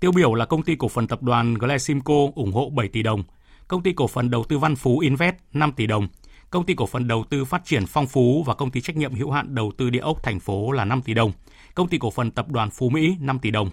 [0.00, 3.22] Tiêu biểu là công ty cổ phần tập đoàn Glesimco ủng hộ 7 tỷ đồng,
[3.68, 6.08] công ty cổ phần đầu tư Văn Phú Invest 5 tỷ đồng,
[6.50, 9.14] công ty cổ phần đầu tư phát triển Phong Phú và công ty trách nhiệm
[9.14, 11.32] hữu hạn đầu tư địa ốc thành phố là 5 tỷ đồng,
[11.74, 13.70] công ty cổ phần tập đoàn Phú Mỹ 5 tỷ đồng.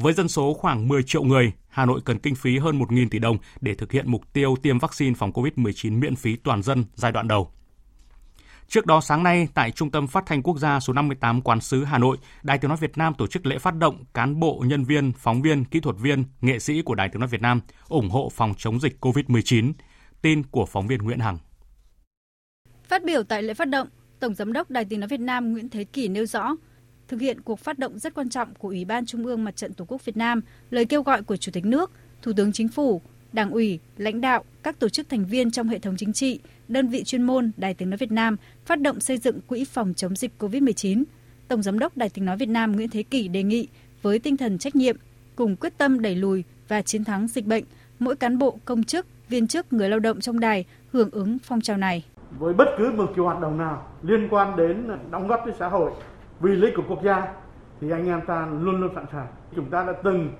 [0.00, 3.18] Với dân số khoảng 10 triệu người, Hà Nội cần kinh phí hơn 1.000 tỷ
[3.18, 7.12] đồng để thực hiện mục tiêu tiêm vaccine phòng COVID-19 miễn phí toàn dân giai
[7.12, 7.50] đoạn đầu.
[8.68, 11.84] Trước đó sáng nay, tại Trung tâm Phát thanh Quốc gia số 58 Quán sứ
[11.84, 14.84] Hà Nội, Đài Tiếng nói Việt Nam tổ chức lễ phát động cán bộ, nhân
[14.84, 18.10] viên, phóng viên, kỹ thuật viên, nghệ sĩ của Đài Tiếng nói Việt Nam ủng
[18.10, 19.72] hộ phòng chống dịch COVID-19.
[20.22, 21.38] Tin của phóng viên Nguyễn Hằng.
[22.88, 23.88] Phát biểu tại lễ phát động,
[24.20, 26.54] Tổng giám đốc Đài Tiếng nói Việt Nam Nguyễn Thế Kỳ nêu rõ,
[27.08, 29.74] thực hiện cuộc phát động rất quan trọng của Ủy ban Trung ương Mặt trận
[29.74, 30.40] Tổ quốc Việt Nam,
[30.70, 31.90] lời kêu gọi của Chủ tịch nước,
[32.22, 33.00] Thủ tướng Chính phủ,
[33.32, 36.88] Đảng ủy, lãnh đạo, các tổ chức thành viên trong hệ thống chính trị, đơn
[36.88, 40.16] vị chuyên môn Đài Tiếng nói Việt Nam phát động xây dựng quỹ phòng chống
[40.16, 41.04] dịch COVID-19.
[41.48, 43.68] Tổng giám đốc Đài Tiếng nói Việt Nam Nguyễn Thế Kỷ đề nghị
[44.02, 44.96] với tinh thần trách nhiệm,
[45.36, 47.64] cùng quyết tâm đẩy lùi và chiến thắng dịch bệnh,
[47.98, 51.60] mỗi cán bộ, công chức, viên chức, người lao động trong đài hưởng ứng phong
[51.60, 52.04] trào này.
[52.38, 55.68] Với bất cứ một kiểu hoạt động nào liên quan đến đóng góp cho xã
[55.68, 55.90] hội
[56.40, 57.34] vì lợi của quốc gia
[57.80, 59.26] thì anh em ta luôn luôn sẵn sàng.
[59.56, 60.30] Chúng ta đã từng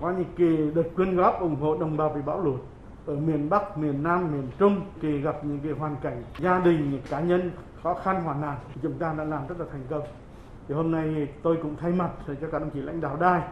[0.00, 2.60] có những kỳ đợt quyên góp ủng hộ đồng bào bị bão lụt
[3.06, 6.90] ở miền Bắc, miền Nam, miền Trung thì gặp những cái hoàn cảnh gia đình,
[6.90, 7.50] những cá nhân
[7.82, 10.02] khó khăn hoàn nạn chúng ta đã làm rất là thành công.
[10.68, 13.42] Thì hôm nay tôi cũng thay mặt cho các đồng chí lãnh đạo đài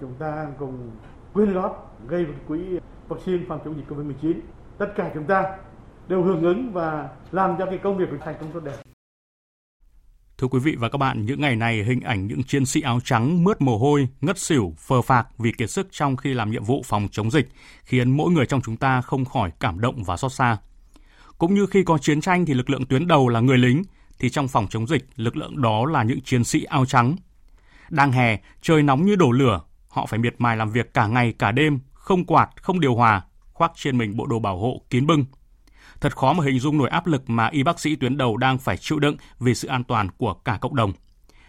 [0.00, 0.90] chúng ta cùng
[1.34, 4.34] quyên góp gây một quỹ vaccine phòng chống dịch Covid-19.
[4.78, 5.56] Tất cả chúng ta
[6.08, 8.76] đều hưởng ứng và làm cho cái công việc thành công tốt đẹp.
[10.38, 13.00] Thưa quý vị và các bạn, những ngày này hình ảnh những chiến sĩ áo
[13.04, 16.64] trắng mướt mồ hôi, ngất xỉu, phờ phạc vì kiệt sức trong khi làm nhiệm
[16.64, 17.48] vụ phòng chống dịch
[17.84, 20.56] khiến mỗi người trong chúng ta không khỏi cảm động và xót xa.
[21.38, 23.82] Cũng như khi có chiến tranh thì lực lượng tuyến đầu là người lính,
[24.18, 27.16] thì trong phòng chống dịch, lực lượng đó là những chiến sĩ áo trắng.
[27.90, 31.34] Đang hè, trời nóng như đổ lửa, họ phải miệt mài làm việc cả ngày
[31.38, 33.22] cả đêm, không quạt, không điều hòa,
[33.52, 35.24] khoác trên mình bộ đồ bảo hộ kín bưng.
[36.00, 38.58] Thật khó mà hình dung nổi áp lực mà y bác sĩ tuyến đầu đang
[38.58, 40.92] phải chịu đựng vì sự an toàn của cả cộng đồng.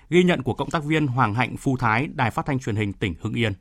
[0.10, 2.94] Ghi nhận của cộng tác viên Hoàng Hạnh Phu Thái, Đài Phát thanh Truyền hình
[2.94, 3.54] tỉnh Hưng Yên.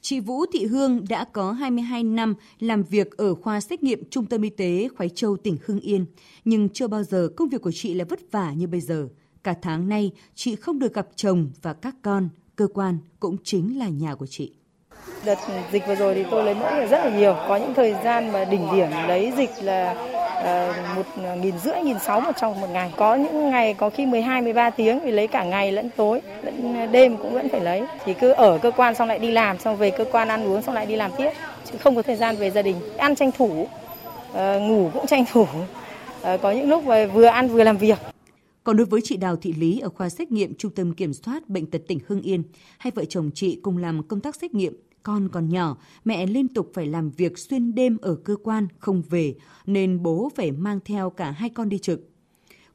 [0.00, 4.26] Chị Vũ Thị Hương đã có 22 năm làm việc ở khoa xét nghiệm Trung
[4.26, 6.06] tâm Y tế Khoái Châu, tỉnh Hưng Yên.
[6.44, 9.08] Nhưng chưa bao giờ công việc của chị lại vất vả như bây giờ.
[9.44, 13.78] Cả tháng nay, chị không được gặp chồng và các con, cơ quan cũng chính
[13.78, 14.54] là nhà của chị.
[15.24, 15.38] Đợt
[15.72, 17.36] dịch vừa rồi thì tôi lấy mẫu rất là nhiều.
[17.48, 19.94] Có những thời gian mà đỉnh điểm lấy dịch là
[20.34, 21.02] ờ, một
[21.42, 22.92] nghìn rưỡi, nghìn sáu một trong một ngày.
[22.96, 26.92] Có những ngày có khi 12, 13 tiếng thì lấy cả ngày lẫn tối, lẫn
[26.92, 27.82] đêm cũng vẫn phải lấy.
[28.04, 30.62] Thì cứ ở cơ quan xong lại đi làm, xong về cơ quan ăn uống
[30.62, 31.30] xong lại đi làm tiếp.
[31.72, 32.76] Chứ không có thời gian về gia đình.
[32.96, 33.66] Ăn tranh thủ,
[34.32, 35.46] ờ, ngủ cũng tranh thủ.
[36.22, 37.98] Ờ, có những lúc vừa ăn vừa làm việc.
[38.64, 41.48] Còn đối với chị Đào Thị Lý ở khoa xét nghiệm Trung tâm Kiểm soát
[41.48, 42.42] Bệnh tật tỉnh Hưng Yên,
[42.78, 46.48] hai vợ chồng chị cùng làm công tác xét nghiệm con còn nhỏ, mẹ liên
[46.48, 49.34] tục phải làm việc xuyên đêm ở cơ quan không về
[49.66, 52.10] nên bố phải mang theo cả hai con đi trực.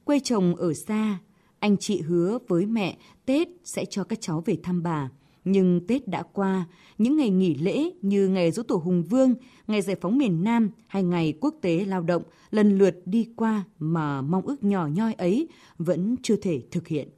[0.03, 1.19] Quê chồng ở xa,
[1.59, 5.09] anh chị hứa với mẹ Tết sẽ cho các cháu về thăm bà.
[5.45, 6.65] Nhưng Tết đã qua,
[6.97, 9.35] những ngày nghỉ lễ như ngày Dỗ Tổ Hùng Vương,
[9.67, 13.63] ngày Giải phóng miền Nam hay ngày Quốc tế Lao động lần lượt đi qua
[13.79, 17.09] mà mong ước nhỏ nhoi ấy vẫn chưa thể thực hiện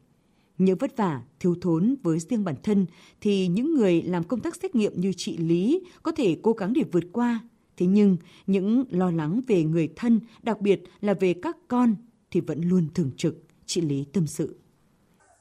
[0.58, 2.86] nhớ vất vả, thiếu thốn với riêng bản thân
[3.22, 6.74] thì những người làm công tác xét nghiệm như chị Lý có thể cố gắng
[6.74, 7.40] để vượt qua.
[7.78, 11.96] Thế nhưng những lo lắng về người thân, đặc biệt là về các con
[12.32, 14.56] thì vẫn luôn thường trực, chị Lý tâm sự.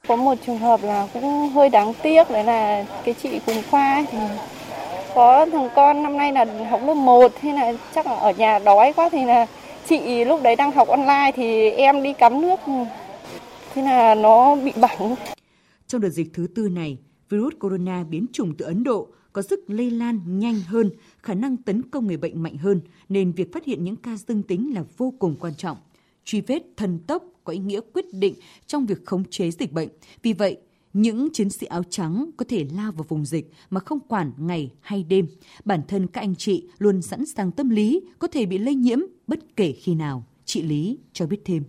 [0.09, 3.95] Có một trường hợp là cũng hơi đáng tiếc đấy là cái chị cùng khoa
[3.95, 4.19] ấy, thì
[5.15, 8.59] có thằng con năm nay là học lớp 1 thế là chắc là ở nhà
[8.59, 9.47] đói quá thì là
[9.89, 12.61] chị lúc đấy đang học online thì em đi cắm nước
[13.75, 15.15] thế là nó bị bỏng.
[15.87, 19.61] Trong đợt dịch thứ tư này, virus corona biến chủng từ Ấn Độ có sức
[19.71, 23.65] lây lan nhanh hơn, khả năng tấn công người bệnh mạnh hơn, nên việc phát
[23.65, 25.77] hiện những ca dương tính là vô cùng quan trọng.
[26.25, 28.35] Truy vết thần tốc có ý nghĩa quyết định
[28.67, 29.89] trong việc khống chế dịch bệnh.
[30.23, 30.59] Vì vậy,
[30.93, 34.71] những chiến sĩ áo trắng có thể lao vào vùng dịch mà không quản ngày
[34.81, 35.27] hay đêm.
[35.65, 38.99] Bản thân các anh chị luôn sẵn sàng tâm lý có thể bị lây nhiễm
[39.27, 40.25] bất kể khi nào.
[40.45, 41.63] Chị Lý cho biết thêm.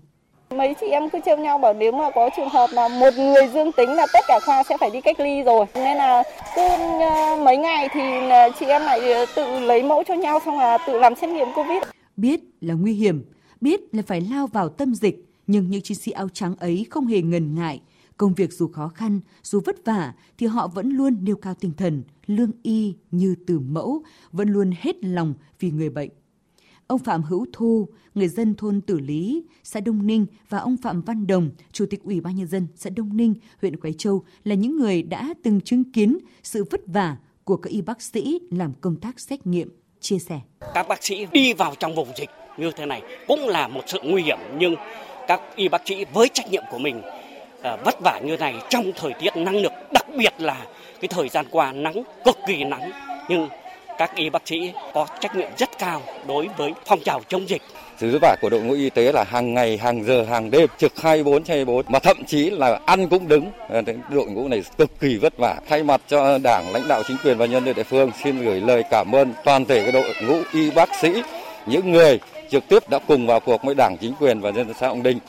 [0.57, 3.47] Mấy chị em cứ trêu nhau bảo nếu mà có trường hợp mà một người
[3.53, 5.65] dương tính là tất cả khoa sẽ phải đi cách ly rồi.
[5.75, 6.23] Nên là
[6.55, 6.61] cứ
[6.99, 10.59] ờ, mấy ngày thì ờ, chị em lại ờ, tự lấy mẫu cho nhau xong
[10.59, 11.83] là tự làm xét nghiệm Covid.
[12.17, 13.25] Biết là nguy hiểm,
[13.61, 17.07] biết là phải lao vào tâm dịch, nhưng những chiến sĩ áo trắng ấy không
[17.07, 17.81] hề ngần ngại.
[18.17, 21.71] Công việc dù khó khăn, dù vất vả thì họ vẫn luôn nêu cao tinh
[21.77, 26.09] thần, lương y như từ mẫu, vẫn luôn hết lòng vì người bệnh.
[26.87, 31.01] Ông Phạm Hữu Thu, người dân thôn Tử Lý, xã Đông Ninh và ông Phạm
[31.01, 34.55] Văn Đồng, Chủ tịch Ủy ban Nhân dân xã Đông Ninh, huyện quế Châu là
[34.55, 38.73] những người đã từng chứng kiến sự vất vả của các y bác sĩ làm
[38.81, 39.69] công tác xét nghiệm,
[39.99, 40.39] chia sẻ.
[40.73, 43.99] Các bác sĩ đi vào trong vùng dịch như thế này cũng là một sự
[44.03, 44.75] nguy hiểm nhưng
[45.27, 47.01] các y bác sĩ với trách nhiệm của mình
[47.61, 50.65] à, vất vả như này trong thời tiết nắng nực đặc biệt là
[51.01, 52.91] cái thời gian qua nắng cực kỳ nắng
[53.29, 53.47] nhưng
[53.97, 57.61] các y bác sĩ có trách nhiệm rất cao đối với phong trào chống dịch.
[57.97, 60.69] Sự vất vả của đội ngũ y tế là hàng ngày, hàng giờ, hàng đêm
[60.77, 63.51] trực 24 trên 24 mà thậm chí là ăn cũng đứng.
[63.69, 65.59] Ờ, đội ngũ này cực kỳ vất vả.
[65.69, 68.61] Thay mặt cho Đảng, lãnh đạo chính quyền và nhân dân địa phương xin gửi
[68.61, 71.21] lời cảm ơn toàn thể đội ngũ y bác sĩ,
[71.65, 72.19] những người
[72.51, 75.03] trực tiếp đã cùng vào cuộc với Đảng, chính quyền và nhân dân xã Ông
[75.03, 75.19] Đinh.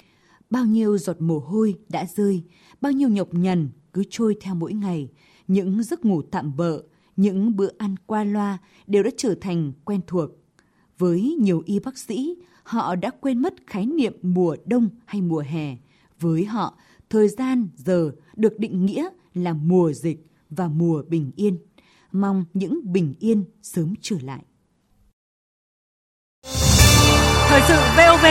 [0.51, 2.43] Bao nhiêu giọt mồ hôi đã rơi,
[2.81, 5.09] bao nhiêu nhọc nhằn cứ trôi theo mỗi ngày,
[5.49, 6.83] những giấc ngủ tạm bợ,
[7.17, 10.31] những bữa ăn qua loa đều đã trở thành quen thuộc.
[10.99, 15.45] Với nhiều y bác sĩ, họ đã quên mất khái niệm mùa đông hay mùa
[15.47, 15.77] hè.
[16.21, 16.79] Với họ,
[17.11, 21.59] thời gian giờ được định nghĩa là mùa dịch và mùa bình yên.
[22.13, 24.45] Mong những bình yên sớm trở lại.
[27.49, 28.25] Thời sự VOV,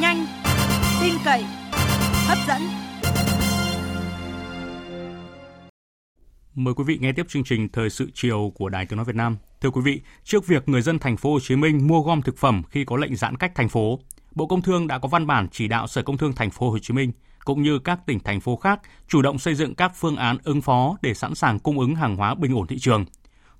[0.00, 0.26] nhanh,
[1.02, 1.42] tin cậy,
[2.26, 2.89] hấp dẫn.
[6.54, 9.16] Mời quý vị nghe tiếp chương trình Thời sự chiều của Đài Tiếng nói Việt
[9.16, 9.36] Nam.
[9.60, 12.38] Thưa quý vị, trước việc người dân thành phố Hồ Chí Minh mua gom thực
[12.38, 13.98] phẩm khi có lệnh giãn cách thành phố,
[14.34, 16.78] Bộ Công Thương đã có văn bản chỉ đạo Sở Công Thương thành phố Hồ
[16.78, 17.12] Chí Minh
[17.44, 20.62] cũng như các tỉnh thành phố khác chủ động xây dựng các phương án ứng
[20.62, 23.04] phó để sẵn sàng cung ứng hàng hóa bình ổn thị trường.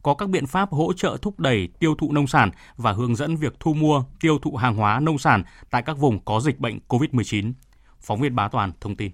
[0.02, 3.36] Có các biện pháp hỗ trợ thúc đẩy tiêu thụ nông sản và hướng dẫn
[3.36, 6.78] việc thu mua, tiêu thụ hàng hóa nông sản tại các vùng có dịch bệnh
[6.88, 7.52] COVID-19.
[8.00, 9.12] Phóng viên Bá Toàn thông tin.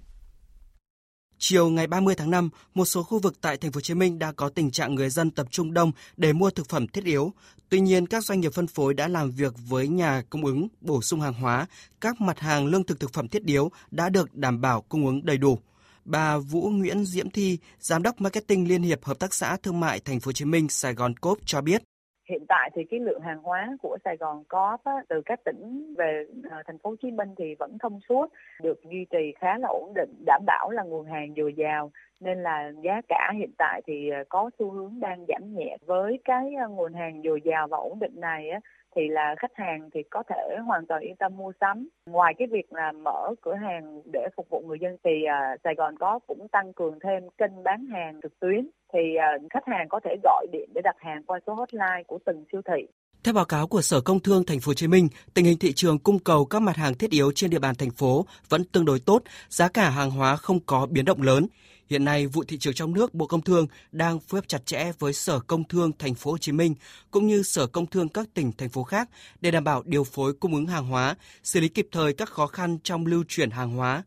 [1.38, 4.18] Chiều ngày 30 tháng 5, một số khu vực tại thành phố Hồ Chí Minh
[4.18, 7.32] đã có tình trạng người dân tập trung đông để mua thực phẩm thiết yếu.
[7.68, 11.02] Tuy nhiên, các doanh nghiệp phân phối đã làm việc với nhà cung ứng bổ
[11.02, 11.66] sung hàng hóa,
[12.00, 15.24] các mặt hàng lương thực thực phẩm thiết yếu đã được đảm bảo cung ứng
[15.24, 15.58] đầy đủ.
[16.04, 20.00] Bà Vũ Nguyễn Diễm Thi, giám đốc marketing Liên hiệp Hợp tác xã Thương mại
[20.00, 21.82] Thành phố Hồ Chí Minh Sài Gòn Cốp cho biết,
[22.28, 26.26] Hiện tại thì cái lượng hàng hóa của Sài Gòn có từ các tỉnh về
[26.50, 28.26] à, thành phố Hồ Chí Minh thì vẫn thông suốt,
[28.62, 31.90] được duy trì khá là ổn định, đảm bảo là nguồn hàng dồi dào.
[32.20, 35.76] Nên là giá cả hiện tại thì à, có xu hướng đang giảm nhẹ.
[35.86, 38.60] Với cái à, nguồn hàng dồi dào và ổn định này á
[38.96, 41.88] thì là khách hàng thì có thể hoàn toàn yên tâm mua sắm.
[42.06, 45.74] Ngoài cái việc là mở cửa hàng để phục vụ người dân thì uh, Sài
[45.74, 49.88] Gòn có cũng tăng cường thêm kênh bán hàng trực tuyến thì uh, khách hàng
[49.88, 52.86] có thể gọi điện để đặt hàng qua số hotline của từng siêu thị.
[53.24, 55.72] Theo báo cáo của Sở Công Thương Thành phố Hồ Chí Minh, tình hình thị
[55.72, 58.84] trường cung cầu các mặt hàng thiết yếu trên địa bàn thành phố vẫn tương
[58.84, 61.46] đối tốt, giá cả hàng hóa không có biến động lớn.
[61.90, 64.92] Hiện nay, vụ thị trường trong nước Bộ Công Thương đang phối hợp chặt chẽ
[64.98, 66.74] với Sở Công Thương Thành phố Hồ Chí Minh
[67.10, 69.08] cũng như Sở Công Thương các tỉnh thành phố khác
[69.40, 72.46] để đảm bảo điều phối cung ứng hàng hóa, xử lý kịp thời các khó
[72.46, 74.02] khăn trong lưu chuyển hàng hóa.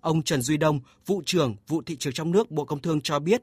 [0.00, 3.18] Ông Trần Duy Đông, vụ trưởng vụ thị trường trong nước Bộ Công Thương cho
[3.18, 3.42] biết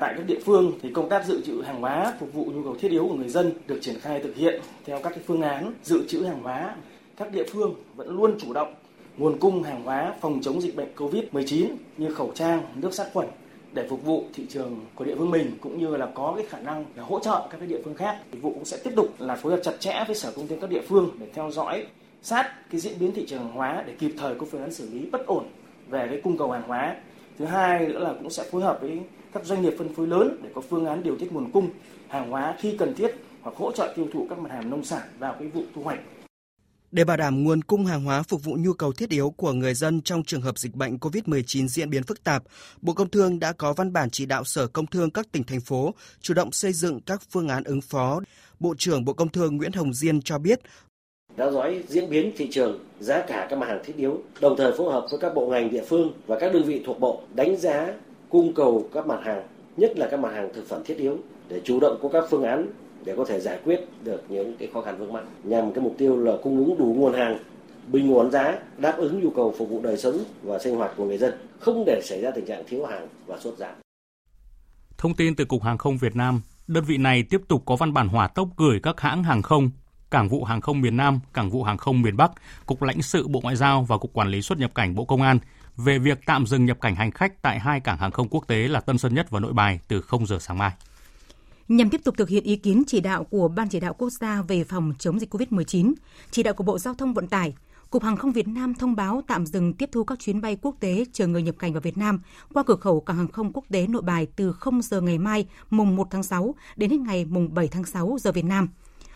[0.00, 2.76] Tại các địa phương thì công tác dự trữ hàng hóa phục vụ nhu cầu
[2.80, 5.74] thiết yếu của người dân được triển khai thực hiện theo các cái phương án
[5.82, 6.76] dự trữ hàng hóa.
[7.16, 8.74] Các địa phương vẫn luôn chủ động
[9.16, 13.28] nguồn cung hàng hóa phòng chống dịch bệnh COVID-19 như khẩu trang, nước sát khuẩn
[13.72, 16.58] để phục vụ thị trường của địa phương mình cũng như là có cái khả
[16.60, 18.18] năng để hỗ trợ các cái địa phương khác.
[18.32, 20.60] Dịch vụ cũng sẽ tiếp tục là phối hợp chặt chẽ với Sở Công Thương
[20.60, 21.86] các địa phương để theo dõi
[22.22, 24.88] sát cái diễn biến thị trường hàng hóa để kịp thời có phương án xử
[24.92, 25.44] lý bất ổn
[25.88, 26.96] về cái cung cầu hàng hóa.
[27.38, 29.00] Thứ hai nữa là cũng sẽ phối hợp với
[29.32, 31.68] các doanh nghiệp phân phối lớn để có phương án điều tiết nguồn cung
[32.08, 35.02] hàng hóa khi cần thiết hoặc hỗ trợ tiêu thụ các mặt hàng nông sản
[35.18, 35.98] vào cái vụ thu hoạch
[36.92, 39.74] để bảo đảm nguồn cung hàng hóa phục vụ nhu cầu thiết yếu của người
[39.74, 42.42] dân trong trường hợp dịch bệnh COVID-19 diễn biến phức tạp,
[42.80, 45.60] Bộ Công Thương đã có văn bản chỉ đạo Sở Công Thương các tỉnh thành
[45.60, 48.20] phố chủ động xây dựng các phương án ứng phó.
[48.60, 50.60] Bộ trưởng Bộ Công Thương Nguyễn Hồng Diên cho biết
[51.36, 54.72] theo dõi diễn biến thị trường, giá cả các mặt hàng thiết yếu, đồng thời
[54.78, 57.56] phối hợp với các bộ ngành địa phương và các đơn vị thuộc bộ đánh
[57.56, 57.94] giá
[58.28, 59.42] cung cầu các mặt hàng,
[59.76, 62.42] nhất là các mặt hàng thực phẩm thiết yếu để chủ động có các phương
[62.42, 62.66] án
[63.04, 65.94] để có thể giải quyết được những cái khó khăn vướng mắc nhằm cái mục
[65.98, 67.38] tiêu là cung ứng đủ nguồn hàng
[67.86, 71.04] bình ổn giá đáp ứng nhu cầu phục vụ đời sống và sinh hoạt của
[71.04, 73.74] người dân không để xảy ra tình trạng thiếu hàng và sốt giảm.
[74.98, 77.92] Thông tin từ Cục Hàng không Việt Nam, đơn vị này tiếp tục có văn
[77.92, 79.70] bản hỏa tốc gửi các hãng hàng không,
[80.10, 82.30] Cảng vụ Hàng không miền Nam, Cảng vụ Hàng không miền Bắc,
[82.66, 85.22] Cục lãnh sự Bộ Ngoại giao và Cục Quản lý xuất nhập cảnh Bộ Công
[85.22, 85.38] an
[85.76, 88.56] về việc tạm dừng nhập cảnh hành khách tại hai cảng hàng không quốc tế
[88.56, 90.70] là Tân Sơn Nhất và Nội Bài từ 0 giờ sáng mai.
[91.70, 94.42] Nhằm tiếp tục thực hiện ý kiến chỉ đạo của Ban chỉ đạo quốc gia
[94.42, 95.92] về phòng chống dịch COVID-19,
[96.30, 97.54] chỉ đạo của Bộ Giao thông Vận tải,
[97.90, 100.76] Cục Hàng không Việt Nam thông báo tạm dừng tiếp thu các chuyến bay quốc
[100.80, 102.20] tế chờ người nhập cảnh vào Việt Nam
[102.54, 105.46] qua cửa khẩu cảng hàng không quốc tế Nội Bài từ 0 giờ ngày mai
[105.70, 108.68] mùng 1 tháng 6 đến hết ngày mùng 7 tháng 6 giờ Việt Nam.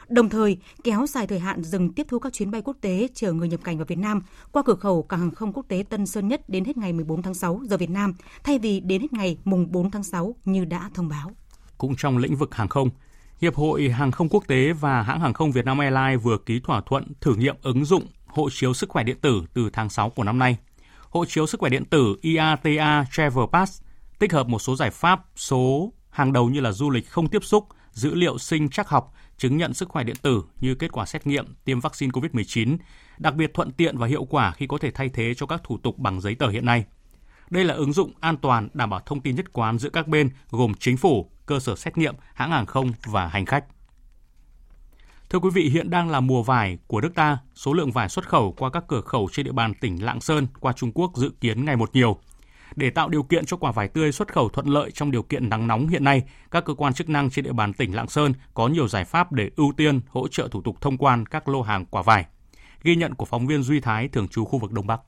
[0.08, 3.32] Đồng thời, kéo dài thời hạn dừng tiếp thu các chuyến bay quốc tế chờ
[3.32, 6.06] người nhập cảnh vào Việt Nam qua cửa khẩu cảng hàng không quốc tế Tân
[6.06, 8.14] Sơn Nhất đến hết ngày 14 tháng 6 giờ Việt Nam,
[8.44, 11.30] thay vì đến hết ngày mùng 4 tháng 6 như đã thông báo.
[11.84, 12.90] Cũng trong lĩnh vực hàng không,
[13.40, 16.60] Hiệp hội Hàng không Quốc tế và hãng hàng không Việt Nam Airlines vừa ký
[16.60, 20.10] thỏa thuận thử nghiệm ứng dụng hộ chiếu sức khỏe điện tử từ tháng 6
[20.10, 20.56] của năm nay.
[21.08, 23.82] Hộ chiếu sức khỏe điện tử IATA Travel Pass
[24.18, 27.44] tích hợp một số giải pháp số hàng đầu như là du lịch không tiếp
[27.44, 31.06] xúc, dữ liệu sinh chắc học, chứng nhận sức khỏe điện tử như kết quả
[31.06, 32.76] xét nghiệm tiêm vaccine COVID-19,
[33.18, 35.78] đặc biệt thuận tiện và hiệu quả khi có thể thay thế cho các thủ
[35.78, 36.84] tục bằng giấy tờ hiện nay.
[37.50, 40.30] Đây là ứng dụng an toàn đảm bảo thông tin nhất quán giữa các bên
[40.50, 43.64] gồm chính phủ, cơ sở xét nghiệm, hãng hàng không và hành khách.
[45.30, 47.38] Thưa quý vị, hiện đang là mùa vải của nước ta.
[47.54, 50.46] Số lượng vải xuất khẩu qua các cửa khẩu trên địa bàn tỉnh Lạng Sơn
[50.60, 52.16] qua Trung Quốc dự kiến ngày một nhiều.
[52.76, 55.48] Để tạo điều kiện cho quả vải tươi xuất khẩu thuận lợi trong điều kiện
[55.48, 58.32] nắng nóng hiện nay, các cơ quan chức năng trên địa bàn tỉnh Lạng Sơn
[58.54, 61.62] có nhiều giải pháp để ưu tiên hỗ trợ thủ tục thông quan các lô
[61.62, 62.26] hàng quả vải.
[62.82, 65.00] Ghi nhận của phóng viên Duy Thái thường trú khu vực Đông Bắc.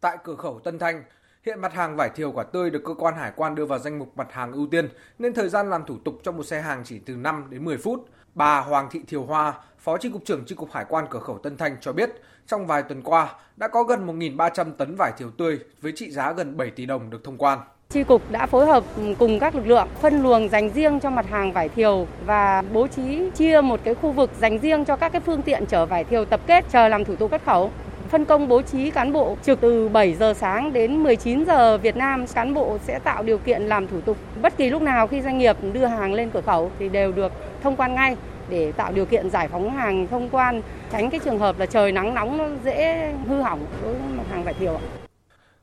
[0.00, 1.02] Tại cửa khẩu Tân Thanh,
[1.46, 3.98] hiện mặt hàng vải thiều quả tươi được cơ quan hải quan đưa vào danh
[3.98, 6.82] mục mặt hàng ưu tiên nên thời gian làm thủ tục trong một xe hàng
[6.84, 8.08] chỉ từ 5 đến 10 phút.
[8.34, 11.38] Bà Hoàng Thị Thiều Hoa, Phó Chi cục trưởng Chi cục Hải quan cửa khẩu
[11.38, 12.10] Tân Thanh cho biết,
[12.46, 16.32] trong vài tuần qua đã có gần 1.300 tấn vải thiều tươi với trị giá
[16.32, 17.58] gần 7 tỷ đồng được thông quan.
[17.88, 18.84] Chi cục đã phối hợp
[19.18, 22.86] cùng các lực lượng phân luồng dành riêng cho mặt hàng vải thiều và bố
[22.86, 26.04] trí chia một cái khu vực dành riêng cho các cái phương tiện chở vải
[26.04, 27.70] thiều tập kết chờ làm thủ tục xuất khẩu
[28.12, 31.96] phân công bố trí cán bộ trực từ 7 giờ sáng đến 19 giờ Việt
[31.96, 32.26] Nam.
[32.34, 35.38] Cán bộ sẽ tạo điều kiện làm thủ tục bất kỳ lúc nào khi doanh
[35.38, 38.16] nghiệp đưa hàng lên cửa khẩu thì đều được thông quan ngay
[38.48, 41.92] để tạo điều kiện giải phóng hàng thông quan, tránh cái trường hợp là trời
[41.92, 44.80] nắng nóng nó dễ hư hỏng đối với mặt hàng vải thiều.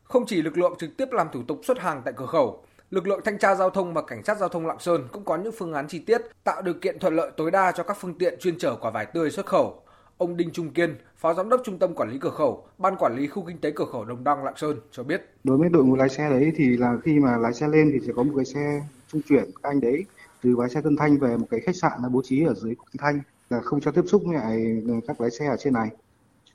[0.04, 3.08] Không chỉ lực lượng trực tiếp làm thủ tục xuất hàng tại cửa khẩu, lực
[3.08, 5.54] lượng thanh tra giao thông và cảnh sát giao thông Lạng Sơn cũng có những
[5.58, 8.40] phương án chi tiết tạo điều kiện thuận lợi tối đa cho các phương tiện
[8.40, 9.82] chuyên chở quả vải tươi xuất khẩu.
[10.20, 13.16] Ông Đinh Trung Kiên, Phó Giám đốc Trung tâm Quản lý Cửa khẩu, Ban Quản
[13.16, 15.22] lý Khu Kinh tế Cửa khẩu Đồng Đăng Lạng Sơn cho biết.
[15.44, 18.00] Đối với đội ngũ lái xe đấy thì là khi mà lái xe lên thì
[18.08, 20.06] sẽ có một cái xe trung chuyển các anh đấy
[20.44, 22.76] từ bãi xe Tân Thanh về một cái khách sạn là bố trí ở dưới
[22.76, 25.90] Tân Thanh là không cho tiếp xúc với lại các lái xe ở trên này.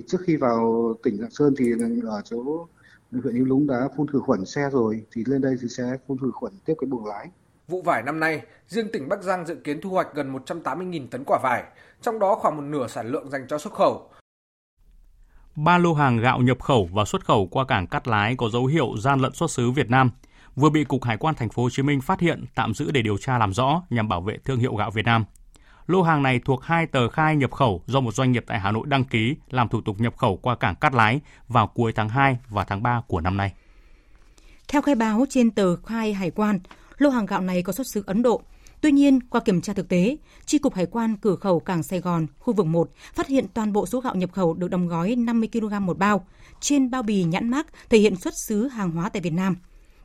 [0.06, 1.72] Trước khi vào tỉnh Lạng Sơn thì
[2.08, 2.66] ở chỗ
[3.12, 6.18] huyện Hữu Lũng đã phun khử khuẩn xe rồi thì lên đây thì sẽ phun
[6.18, 7.28] khử khuẩn tiếp cái buồng lái.
[7.68, 11.24] Vụ vải năm nay, riêng tỉnh Bắc Giang dự kiến thu hoạch gần 180.000 tấn
[11.26, 11.64] quả vải,
[12.04, 14.10] trong đó khoảng một nửa sản lượng dành cho xuất khẩu.
[15.56, 18.66] Ba lô hàng gạo nhập khẩu và xuất khẩu qua cảng Cát Lái có dấu
[18.66, 20.10] hiệu gian lận xuất xứ Việt Nam
[20.56, 23.02] vừa bị Cục Hải quan Thành phố Hồ Chí Minh phát hiện tạm giữ để
[23.02, 25.24] điều tra làm rõ nhằm bảo vệ thương hiệu gạo Việt Nam.
[25.86, 28.72] Lô hàng này thuộc hai tờ khai nhập khẩu do một doanh nghiệp tại Hà
[28.72, 32.08] Nội đăng ký làm thủ tục nhập khẩu qua cảng Cát Lái vào cuối tháng
[32.08, 33.52] 2 và tháng 3 của năm nay.
[34.68, 36.60] Theo khai báo trên tờ khai hải quan,
[36.98, 38.42] lô hàng gạo này có xuất xứ Ấn Độ.
[38.84, 40.16] Tuy nhiên, qua kiểm tra thực tế,
[40.46, 43.72] Tri cục Hải quan cửa khẩu cảng Sài Gòn, khu vực 1 phát hiện toàn
[43.72, 46.26] bộ số gạo nhập khẩu được đóng gói 50 kg một bao,
[46.60, 49.56] trên bao bì nhãn mác thể hiện xuất xứ hàng hóa tại Việt Nam.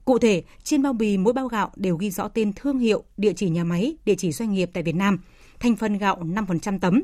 [0.06, 3.34] Cụ thể, trên bao bì mỗi bao gạo đều ghi rõ tên thương hiệu, địa
[3.34, 5.20] chỉ nhà máy, địa chỉ doanh nghiệp tại Việt Nam,
[5.60, 7.02] thành phần gạo 5% tấm.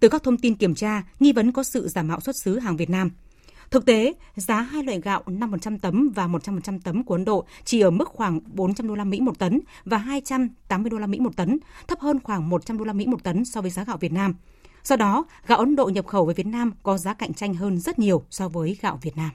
[0.00, 2.76] Từ các thông tin kiểm tra, nghi vấn có sự giả mạo xuất xứ hàng
[2.76, 3.10] Việt Nam–
[3.70, 7.80] Thực tế, giá hai loại gạo 5% tấm và 100% tấm của Ấn Độ chỉ
[7.80, 11.36] ở mức khoảng 400 đô la Mỹ một tấn và 280 đô la Mỹ một
[11.36, 14.12] tấn, thấp hơn khoảng 100 đô la Mỹ một tấn so với giá gạo Việt
[14.12, 14.34] Nam.
[14.84, 17.78] Do đó, gạo Ấn Độ nhập khẩu về Việt Nam có giá cạnh tranh hơn
[17.78, 19.30] rất nhiều so với gạo Việt Nam.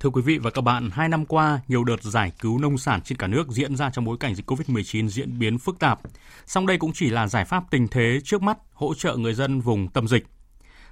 [0.00, 3.00] Thưa quý vị và các bạn, hai năm qua, nhiều đợt giải cứu nông sản
[3.04, 6.00] trên cả nước diễn ra trong bối cảnh dịch COVID-19 diễn biến phức tạp.
[6.46, 9.60] Song đây cũng chỉ là giải pháp tình thế trước mắt hỗ trợ người dân
[9.60, 10.26] vùng tâm dịch.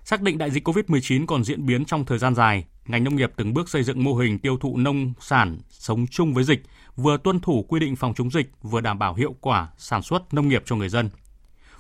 [0.05, 3.33] Xác định đại dịch COVID-19 còn diễn biến trong thời gian dài, ngành nông nghiệp
[3.37, 6.63] từng bước xây dựng mô hình tiêu thụ nông sản sống chung với dịch,
[6.97, 10.35] vừa tuân thủ quy định phòng chống dịch, vừa đảm bảo hiệu quả sản xuất
[10.35, 11.11] nông nghiệp cho người dân.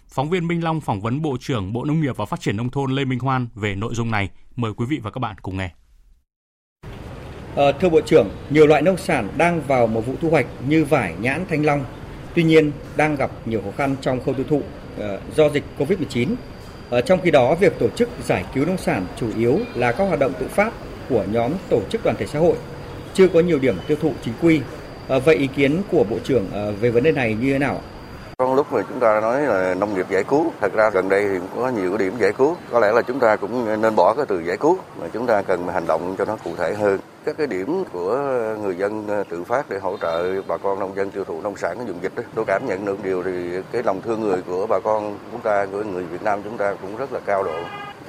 [0.08, 2.70] Phóng viên Minh Long phỏng vấn Bộ trưởng Bộ Nông nghiệp và Phát triển Nông
[2.70, 4.28] thôn Lê Minh Hoan về nội dung này.
[4.56, 5.70] Mời quý vị và các bạn cùng nghe.
[7.56, 10.84] À, thưa Bộ trưởng, nhiều loại nông sản đang vào một vụ thu hoạch như
[10.84, 11.84] vải, nhãn, thanh long.
[12.34, 16.34] Tuy nhiên, đang gặp nhiều khó khăn trong khâu tiêu thụ uh, do dịch COVID-19
[16.90, 20.04] ở trong khi đó, việc tổ chức giải cứu nông sản chủ yếu là các
[20.04, 20.72] hoạt động tự phát
[21.08, 22.56] của nhóm tổ chức đoàn thể xã hội,
[23.14, 24.60] chưa có nhiều điểm tiêu thụ chính quy.
[25.08, 27.80] À, vậy ý kiến của Bộ trưởng à, về vấn đề này như thế nào?
[28.40, 31.28] Có lúc mà chúng ta nói là nông nghiệp giải cứu, thật ra gần đây
[31.28, 32.56] thì cũng có nhiều cái điểm giải cứu.
[32.72, 35.42] Có lẽ là chúng ta cũng nên bỏ cái từ giải cứu, mà chúng ta
[35.42, 38.16] cần hành động cho nó cụ thể hơn các cái điểm của
[38.62, 41.56] người dân ờ, tự phát để hỗ trợ bà con nông dân tiêu thụ nông
[41.56, 42.22] sản ở vùng dịch đó.
[42.34, 45.66] tôi cảm nhận được điều thì cái lòng thương người của bà con chúng ta
[45.72, 47.58] của người Việt Nam chúng ta cũng rất là cao độ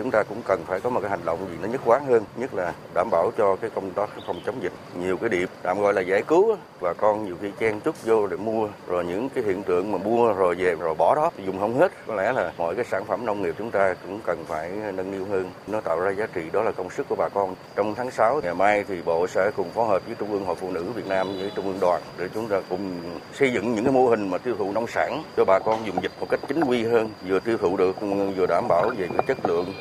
[0.01, 2.23] chúng ta cũng cần phải có một cái hành động gì nó nhất quán hơn,
[2.35, 4.71] nhất là đảm bảo cho cái công tác phòng chống dịch.
[4.99, 8.27] Nhiều cái điểm tạm gọi là giải cứu và con nhiều khi chen chúc vô
[8.27, 11.59] để mua, rồi những cái hiện tượng mà mua rồi về rồi bỏ đó, dùng
[11.59, 11.91] không hết.
[12.07, 15.11] Có lẽ là mọi cái sản phẩm nông nghiệp chúng ta cũng cần phải nâng
[15.11, 17.55] niu hơn, nó tạo ra giá trị, đó là công sức của bà con.
[17.75, 20.55] Trong tháng 6 ngày mai thì bộ sẽ cùng phối hợp với trung ương hội
[20.55, 22.99] phụ nữ Việt Nam với trung ương đoàn để chúng ta cùng
[23.33, 26.03] xây dựng những cái mô hình mà tiêu thụ nông sản cho bà con dùng
[26.03, 27.95] dịch một cách chính quy hơn, vừa tiêu thụ được,
[28.37, 29.73] vừa đảm bảo về cái chất lượng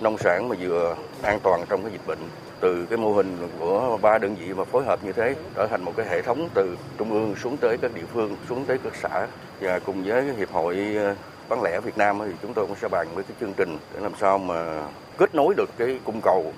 [0.00, 2.18] nông sản mà vừa an toàn trong cái dịch bệnh,
[2.60, 5.82] từ cái mô hình của ba đơn vị mà phối hợp như thế, trở thành
[5.84, 8.92] một cái hệ thống từ trung ương xuống tới các địa phương, xuống tới các
[9.02, 9.26] xã.
[9.60, 11.14] Và cùng với hiệp hội ờ,
[11.48, 14.00] bán lẻ Việt Nam thì chúng tôi cũng sẽ bàn với cái chương trình để
[14.00, 14.82] làm sao mà
[15.18, 16.52] kết nối được cái cung cầu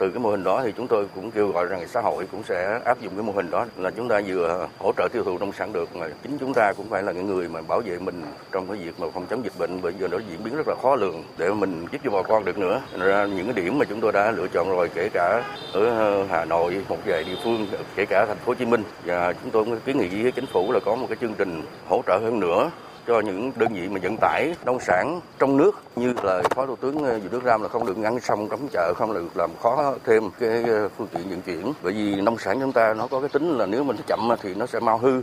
[0.00, 2.42] từ cái mô hình đó thì chúng tôi cũng kêu gọi rằng xã hội cũng
[2.42, 5.38] sẽ áp dụng cái mô hình đó, là chúng ta vừa hỗ trợ tiêu thụ
[5.38, 7.98] nông sản được, mà chính chúng ta cũng phải là những người mà bảo vệ
[7.98, 10.68] mình trong cái việc mà phòng chống dịch bệnh bây giờ nó diễn biến rất
[10.68, 12.80] là khó lường để mình giúp cho bà con được nữa.
[12.92, 15.84] Nên ra những cái điểm mà chúng tôi đã lựa chọn rồi, kể cả ở
[15.84, 19.32] ờ, Hà Nội, một vài địa phương, kể cả thành phố Hồ Chí Minh, và
[19.32, 22.02] chúng tôi cũng kiến nghị với chính phủ là có một cái chương trình hỗ
[22.06, 22.70] trợ hơn nữa
[23.10, 26.76] cho những đơn vị mà vận tải nông sản trong nước như là phó thủ
[26.76, 29.50] tướng ờ, Vũ Đức Ram là không được ngăn sông cấm chợ không được làm
[29.62, 33.06] khó thêm cái ờ, phương tiện vận chuyển bởi vì nông sản chúng ta nó
[33.06, 35.22] có cái tính là nếu mình chậm thì nó sẽ mau hư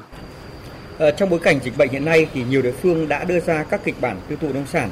[0.99, 3.63] À, trong bối cảnh dịch bệnh hiện nay thì nhiều địa phương đã đưa ra
[3.63, 4.89] các kịch bản tiêu thụ nông sản.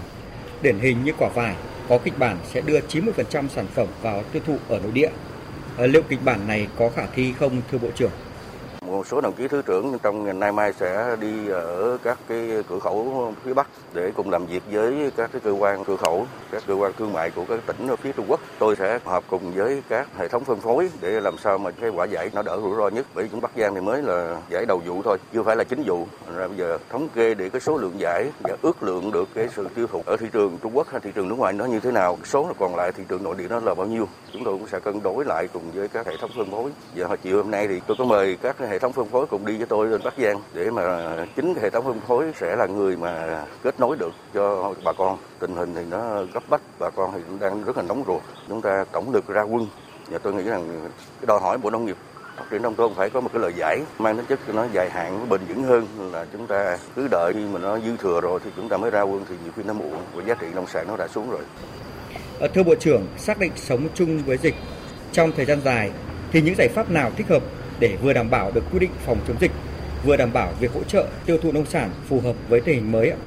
[0.62, 1.56] Điển hình như quả vải
[1.90, 5.10] có kịch bản sẽ đưa 90% sản phẩm vào tiêu thụ ở nội địa.
[5.78, 8.12] À, liệu kịch bản này có khả thi không thưa Bộ trưởng?
[8.86, 12.64] Một số đồng chí thứ trưởng trong ngày nay mai sẽ đi ở các cái
[12.70, 16.28] cửa khẩu phía Bắc để cùng làm việc với các cái cơ quan cửa khẩu,
[16.52, 18.40] các cơ quan thương mại của các tỉnh ở phía Trung Quốc.
[18.60, 21.90] Tôi sẽ hợp cùng với các hệ thống phân phối để làm sao mà cái
[21.90, 23.06] quả giải nó đỡ rủi ro nhất.
[23.14, 25.84] Bởi chúng Bắc Giang thì mới là giải đầu vụ thôi, chưa phải là chính
[25.86, 26.08] vụ.
[26.36, 29.48] Ra bây giờ thống kê để cái số lượng giải và ước lượng được cái
[29.56, 31.80] sự tiêu thụ ở thị trường Trung Quốc hay thị trường nước ngoài nó như
[31.80, 34.08] thế nào, số còn lại thị trường nội địa nó là bao nhiêu.
[34.34, 36.72] Chúng tôi cũng sẽ cân đối lại cùng với các hệ thống phân phối.
[36.96, 39.58] Và chiều hôm nay thì tôi có mời các hệ thống phân phối cùng đi
[39.58, 42.98] với tôi lên Bắc Giang để mà chính hệ thống phân phối sẽ là người
[42.98, 45.18] mà kết nối được cho bà con.
[45.40, 48.22] Tình hình thì nó gấp bách, bà con thì cũng đang rất là nóng ruột.
[48.48, 49.68] Chúng ta tổng lực ra quân
[50.10, 51.98] và tôi nghĩ rằng cái đòi hỏi Bộ Nông nghiệp
[52.38, 54.90] phát triển nông thôn phải có một cái lời giải mang tính chất nó dài
[54.90, 58.40] hạn bền vững hơn là chúng ta cứ đợi khi mà nó dư thừa rồi
[58.44, 60.68] thì chúng ta mới ra quân thì nhiều khi nó muộn và giá trị nông
[60.68, 61.42] sản nó đã xuống rồi.
[62.40, 64.56] Ờ, thưa Bộ trưởng, xác định sống chung với dịch
[65.12, 65.92] trong thời gian dài
[66.32, 67.44] thì những giải pháp nào thích hợp
[67.80, 69.52] để vừa đảm bảo được quy định phòng chống dịch,
[70.06, 72.92] vừa đảm bảo việc hỗ trợ tiêu thụ nông sản phù hợp với tình hình
[72.92, 73.18] mới ạ?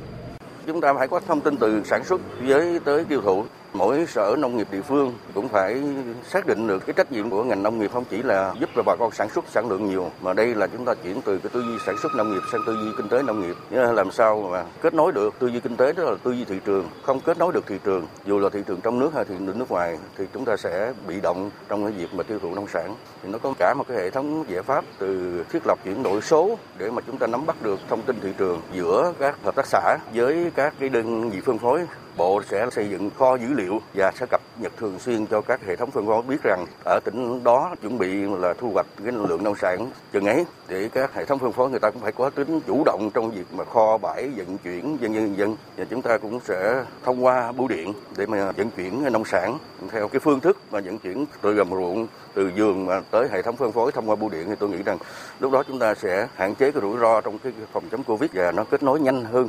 [0.66, 4.36] Chúng ta phải có thông tin từ sản xuất với tới tiêu thụ mỗi sở
[4.38, 5.82] nông nghiệp địa phương cũng phải
[6.28, 8.82] xác định được cái trách nhiệm của ngành nông nghiệp không chỉ là giúp cho
[8.86, 11.50] bà con sản xuất, sản lượng nhiều, mà đây là chúng ta chuyển từ cái
[11.54, 13.56] tư duy sản xuất nông nghiệp sang tư duy kinh tế nông nghiệp.
[13.70, 16.60] Làm sao mà kết nối được tư duy kinh tế, đó là tư duy thị
[16.64, 18.06] trường, không kết nối được thị trường.
[18.24, 20.92] Dù là thị trường trong nước hay thị trường nước ngoài thì chúng ta sẽ
[21.06, 22.94] bị động trong cái việc mà tiêu thụ nông sản.
[23.22, 26.20] Thì nó có cả một cái hệ thống giải pháp từ thiết lập chuyển đổi
[26.20, 29.54] số để mà chúng ta nắm bắt được thông tin thị trường giữa các hợp
[29.54, 31.80] tác xã với các cái đơn vị phân phối.
[32.18, 35.60] Bộ sẽ xây dựng kho dữ liệu và sẽ cập nhật thường xuyên cho các
[35.66, 38.08] hệ thống phân phối biết rằng ở tỉnh đó chuẩn bị
[38.38, 41.70] là thu hoạch cái lượng nông sản chừng ấy để các hệ thống phân phối
[41.70, 44.96] người ta cũng phải có tính chủ động trong việc mà kho bãi vận chuyển
[45.00, 48.70] dân dân dân và chúng ta cũng sẽ thông qua bưu điện để mà vận
[48.70, 49.58] chuyển nông sản
[49.92, 53.42] theo cái phương thức mà vận chuyển từ gầm ruộng từ vườn mà tới hệ
[53.42, 54.98] thống phân phối thông qua bưu điện thì tôi nghĩ rằng
[55.40, 58.30] lúc đó chúng ta sẽ hạn chế cái rủi ro trong cái phòng chống covid
[58.34, 59.48] và nó kết nối nhanh hơn.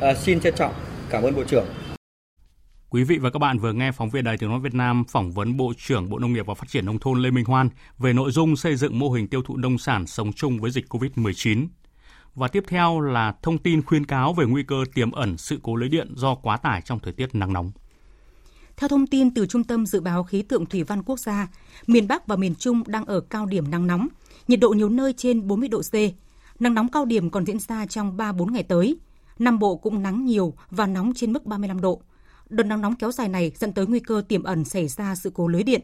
[0.00, 0.72] À, xin trân trọng
[1.10, 1.66] cảm ơn bộ trưởng.
[2.90, 5.32] Quý vị và các bạn vừa nghe phóng viên Đài Tiếng nói Việt Nam phỏng
[5.32, 7.68] vấn Bộ trưởng Bộ Nông nghiệp và Phát triển nông thôn Lê Minh Hoan
[7.98, 10.84] về nội dung xây dựng mô hình tiêu thụ nông sản sống chung với dịch
[10.88, 11.66] COVID-19.
[12.34, 15.76] Và tiếp theo là thông tin khuyên cáo về nguy cơ tiềm ẩn sự cố
[15.76, 17.72] lưới điện do quá tải trong thời tiết nắng nóng.
[18.76, 21.48] Theo thông tin từ Trung tâm Dự báo Khí tượng Thủy văn Quốc gia,
[21.86, 24.08] miền Bắc và miền Trung đang ở cao điểm nắng nóng,
[24.48, 25.94] nhiệt độ nhiều nơi trên 40 độ C.
[26.60, 28.96] Nắng nóng cao điểm còn diễn ra trong 3-4 ngày tới.
[29.38, 32.02] Nam Bộ cũng nắng nhiều và nóng trên mức 35 độ
[32.48, 35.30] đợt nắng nóng kéo dài này dẫn tới nguy cơ tiềm ẩn xảy ra sự
[35.34, 35.80] cố lưới điện.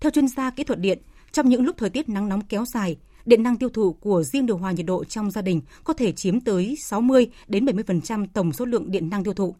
[0.00, 0.98] Theo chuyên gia kỹ thuật điện,
[1.32, 2.96] trong những lúc thời tiết nắng nóng kéo dài,
[3.26, 6.12] điện năng tiêu thụ của riêng điều hòa nhiệt độ trong gia đình có thể
[6.12, 9.54] chiếm tới 60 đến 70% tổng số lượng điện năng tiêu thụ.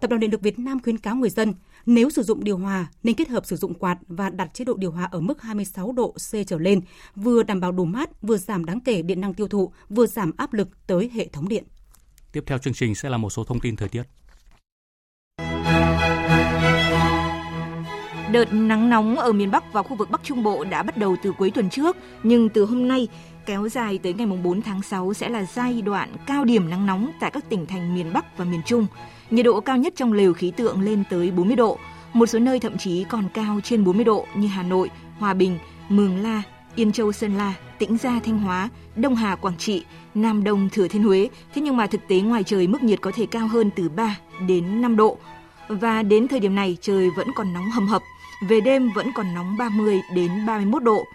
[0.00, 1.54] Tập đoàn Điện lực Việt Nam khuyến cáo người dân
[1.86, 4.74] nếu sử dụng điều hòa nên kết hợp sử dụng quạt và đặt chế độ
[4.76, 6.80] điều hòa ở mức 26 độ C trở lên,
[7.16, 10.32] vừa đảm bảo đủ mát, vừa giảm đáng kể điện năng tiêu thụ, vừa giảm
[10.36, 11.64] áp lực tới hệ thống điện.
[12.32, 14.02] Tiếp theo chương trình sẽ là một số thông tin thời tiết.
[18.32, 21.16] Đợt nắng nóng ở miền Bắc và khu vực Bắc Trung Bộ đã bắt đầu
[21.22, 23.08] từ cuối tuần trước, nhưng từ hôm nay
[23.46, 27.10] kéo dài tới ngày 4 tháng 6 sẽ là giai đoạn cao điểm nắng nóng
[27.20, 28.86] tại các tỉnh thành miền Bắc và miền Trung.
[29.30, 31.78] Nhiệt độ cao nhất trong lều khí tượng lên tới 40 độ,
[32.12, 35.58] một số nơi thậm chí còn cao trên 40 độ như Hà Nội, Hòa Bình,
[35.88, 36.42] Mường La,
[36.74, 40.88] Yên Châu Sơn La, Tĩnh Gia Thanh Hóa, Đông Hà Quảng Trị, Nam Đông Thừa
[40.88, 41.28] Thiên Huế.
[41.54, 44.16] Thế nhưng mà thực tế ngoài trời mức nhiệt có thể cao hơn từ 3
[44.46, 45.18] đến 5 độ.
[45.68, 48.02] Và đến thời điểm này trời vẫn còn nóng hầm hập,
[48.40, 51.06] về đêm vẫn còn nóng 30 đến 31 độ.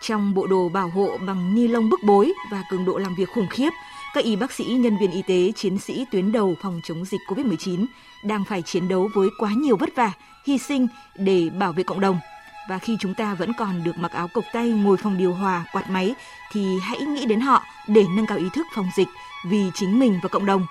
[0.00, 3.28] Trong bộ đồ bảo hộ bằng ni lông bức bối và cường độ làm việc
[3.34, 3.70] khủng khiếp,
[4.14, 7.20] các y bác sĩ, nhân viên y tế, chiến sĩ tuyến đầu phòng chống dịch
[7.28, 7.86] COVID-19
[8.24, 10.12] đang phải chiến đấu với quá nhiều vất vả,
[10.46, 12.20] hy sinh để bảo vệ cộng đồng.
[12.68, 15.64] Và khi chúng ta vẫn còn được mặc áo cộc tay ngồi phòng điều hòa,
[15.72, 16.14] quạt máy
[16.52, 19.08] thì hãy nghĩ đến họ để nâng cao ý thức phòng dịch
[19.46, 20.66] vì chính mình và cộng đồng.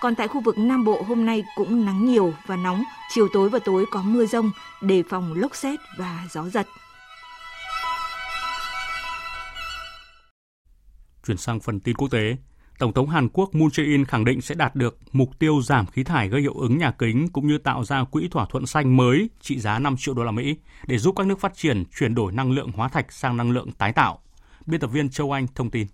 [0.00, 2.82] Còn tại khu vực Nam Bộ hôm nay cũng nắng nhiều và nóng,
[3.14, 6.66] chiều tối và tối có mưa rông, đề phòng lốc xét và gió giật.
[11.26, 12.36] Chuyển sang phần tin quốc tế,
[12.78, 16.04] Tổng thống Hàn Quốc Moon Jae-in khẳng định sẽ đạt được mục tiêu giảm khí
[16.04, 19.30] thải gây hiệu ứng nhà kính cũng như tạo ra quỹ thỏa thuận xanh mới
[19.40, 22.32] trị giá 5 triệu đô la Mỹ để giúp các nước phát triển chuyển đổi
[22.32, 24.18] năng lượng hóa thạch sang năng lượng tái tạo.
[24.66, 25.86] Biên tập viên Châu Anh thông tin.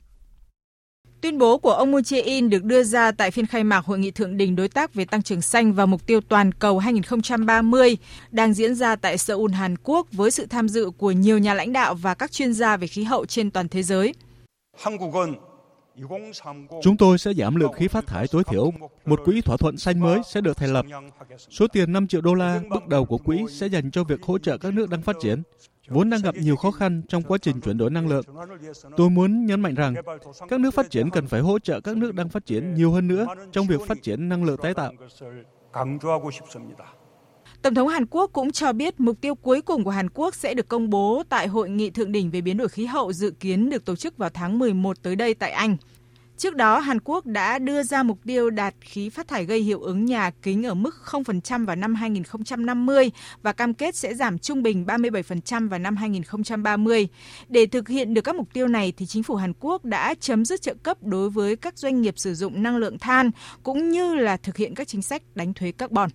[1.25, 4.11] Tuyên bố của ông Moon Jae-in được đưa ra tại phiên khai mạc Hội nghị
[4.11, 7.97] Thượng đỉnh Đối tác về Tăng trưởng Xanh và Mục tiêu Toàn cầu 2030
[8.31, 11.73] đang diễn ra tại Seoul, Hàn Quốc với sự tham dự của nhiều nhà lãnh
[11.73, 14.15] đạo và các chuyên gia về khí hậu trên toàn thế giới.
[16.83, 18.71] Chúng tôi sẽ giảm lượng khí phát thải tối thiểu.
[19.05, 20.87] Một quỹ thỏa thuận xanh mới sẽ được thành lập.
[21.51, 24.39] Số tiền 5 triệu đô la bước đầu của quỹ sẽ dành cho việc hỗ
[24.39, 25.43] trợ các nước đang phát triển
[25.89, 28.25] vốn đang gặp nhiều khó khăn trong quá trình chuyển đổi năng lượng.
[28.97, 29.95] Tôi muốn nhấn mạnh rằng,
[30.49, 33.09] các nước phát triển cần phải hỗ trợ các nước đang phát triển nhiều hơn
[33.09, 34.93] nữa trong việc phát triển năng lượng tái tạo.
[37.63, 40.55] Tổng thống Hàn Quốc cũng cho biết mục tiêu cuối cùng của Hàn Quốc sẽ
[40.55, 43.71] được công bố tại hội nghị thượng đỉnh về biến đổi khí hậu dự kiến
[43.71, 45.77] được tổ chức vào tháng 11 tới đây tại Anh.
[46.37, 49.81] Trước đó, Hàn Quốc đã đưa ra mục tiêu đạt khí phát thải gây hiệu
[49.81, 53.11] ứng nhà kính ở mức 0% vào năm 2050
[53.43, 57.09] và cam kết sẽ giảm trung bình 37% vào năm 2030.
[57.49, 60.45] Để thực hiện được các mục tiêu này thì chính phủ Hàn Quốc đã chấm
[60.45, 63.31] dứt trợ cấp đối với các doanh nghiệp sử dụng năng lượng than
[63.63, 66.11] cũng như là thực hiện các chính sách đánh thuế carbon.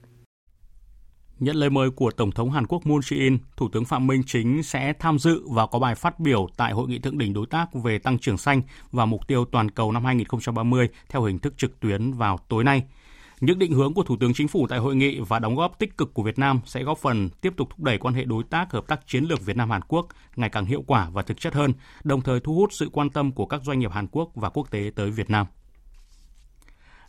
[1.39, 4.63] Nhận lời mời của Tổng thống Hàn Quốc Moon Jae-in, Thủ tướng Phạm Minh Chính
[4.63, 7.73] sẽ tham dự và có bài phát biểu tại Hội nghị thượng đỉnh đối tác
[7.73, 8.61] về tăng trưởng xanh
[8.91, 12.83] và mục tiêu toàn cầu năm 2030 theo hình thức trực tuyến vào tối nay.
[13.41, 15.97] Những định hướng của Thủ tướng Chính phủ tại hội nghị và đóng góp tích
[15.97, 18.71] cực của Việt Nam sẽ góp phần tiếp tục thúc đẩy quan hệ đối tác
[18.71, 21.53] hợp tác chiến lược Việt Nam Hàn Quốc ngày càng hiệu quả và thực chất
[21.53, 21.73] hơn,
[22.03, 24.71] đồng thời thu hút sự quan tâm của các doanh nghiệp Hàn Quốc và quốc
[24.71, 25.45] tế tới Việt Nam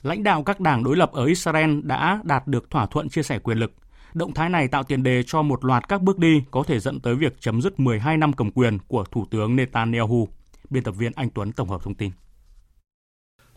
[0.02, 3.38] lãnh đạo các đảng đối lập ở Israel đã đạt được thỏa thuận chia sẻ
[3.38, 3.72] quyền lực.
[4.14, 7.00] Động thái này tạo tiền đề cho một loạt các bước đi có thể dẫn
[7.00, 10.28] tới việc chấm dứt 12 năm cầm quyền của Thủ tướng Netanyahu.
[10.70, 12.11] Biên tập viên Anh Tuấn tổng hợp thông tin.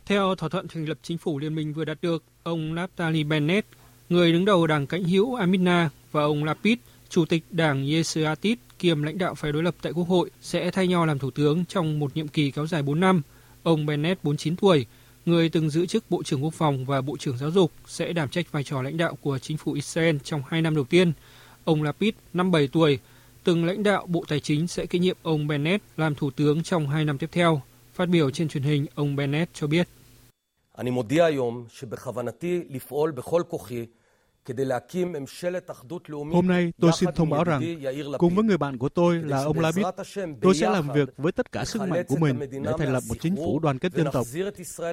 [0.05, 3.67] Theo thỏa thuận thành lập chính phủ liên minh vừa đạt được, ông Naftali Bennett,
[4.09, 6.77] người đứng đầu đảng cánh hữu Amina và ông Lapid,
[7.09, 10.87] chủ tịch đảng Yesuatit kiêm lãnh đạo phái đối lập tại Quốc hội sẽ thay
[10.87, 13.21] nhau làm thủ tướng trong một nhiệm kỳ kéo dài 4 năm.
[13.63, 14.85] Ông Bennett 49 tuổi,
[15.25, 18.29] người từng giữ chức Bộ trưởng Quốc phòng và Bộ trưởng Giáo dục, sẽ đảm
[18.29, 21.13] trách vai trò lãnh đạo của chính phủ Israel trong hai năm đầu tiên.
[21.63, 22.99] Ông Lapid, 57 tuổi,
[23.43, 26.87] từng lãnh đạo Bộ Tài chính sẽ kế nhiệm ông Bennett làm thủ tướng trong
[26.87, 27.61] hai năm tiếp theo.
[27.93, 29.87] Phát biểu trên truyền hình, ông Bennett cho biết.
[36.31, 37.61] Hôm nay tôi xin thông báo rằng,
[38.17, 39.85] cùng với người bạn của tôi là ông Labid,
[40.41, 43.15] tôi sẽ làm việc với tất cả sức mạnh của mình để thành lập một
[43.19, 44.25] chính phủ đoàn kết dân tộc.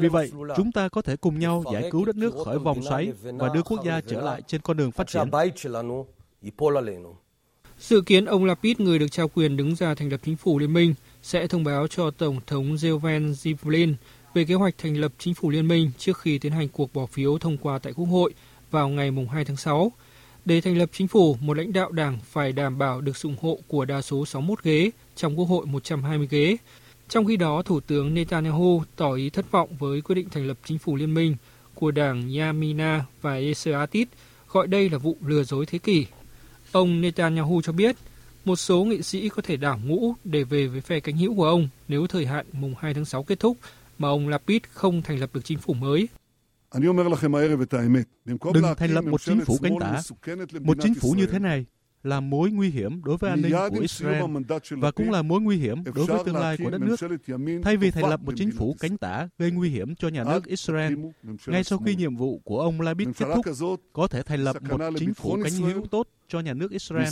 [0.00, 3.12] Vì vậy, chúng ta có thể cùng nhau giải cứu đất nước khỏi vòng xoáy
[3.22, 5.30] và đưa quốc gia trở lại trên con đường phát triển.
[7.78, 10.72] Dự kiến ông Lapid, người được trao quyền đứng ra thành lập chính phủ liên
[10.72, 13.94] minh, sẽ thông báo cho Tổng thống Reuven Rivlin
[14.34, 17.06] về kế hoạch thành lập chính phủ liên minh trước khi tiến hành cuộc bỏ
[17.06, 18.34] phiếu thông qua tại Quốc hội
[18.70, 19.92] vào ngày 2 tháng 6.
[20.44, 23.36] Để thành lập chính phủ, một lãnh đạo đảng phải đảm bảo được sự ủng
[23.40, 26.56] hộ của đa số 61 ghế, trong Quốc hội 120 ghế.
[27.08, 30.58] Trong khi đó, Thủ tướng Netanyahu tỏ ý thất vọng với quyết định thành lập
[30.64, 31.36] chính phủ liên minh
[31.74, 34.08] của đảng Yamina và Yasser Artit,
[34.48, 36.06] gọi đây là vụ lừa dối thế kỷ.
[36.72, 37.96] Ông Netanyahu cho biết,
[38.44, 41.48] một số nghị sĩ có thể đảo ngũ để về với phe cánh hữu của
[41.48, 43.56] ông nếu thời hạn mùng 2 tháng 6 kết thúc
[43.98, 46.08] mà ông Lapid không thành lập được chính phủ mới.
[48.54, 50.00] Đừng thành lập một chính phủ cánh tả.
[50.60, 51.66] Một chính phủ như thế này
[52.02, 54.24] là mối nguy hiểm đối với an ninh của Israel
[54.70, 56.96] và cũng là mối nguy hiểm đối với tương lai của đất nước.
[57.62, 60.46] Thay vì thành lập một chính phủ cánh tả gây nguy hiểm cho nhà nước
[60.46, 60.94] Israel,
[61.46, 63.46] ngay sau khi nhiệm vụ của ông Labid kết thúc,
[63.92, 67.08] có thể thành lập một chính phủ cánh hữu tốt cho nhà nước Israel.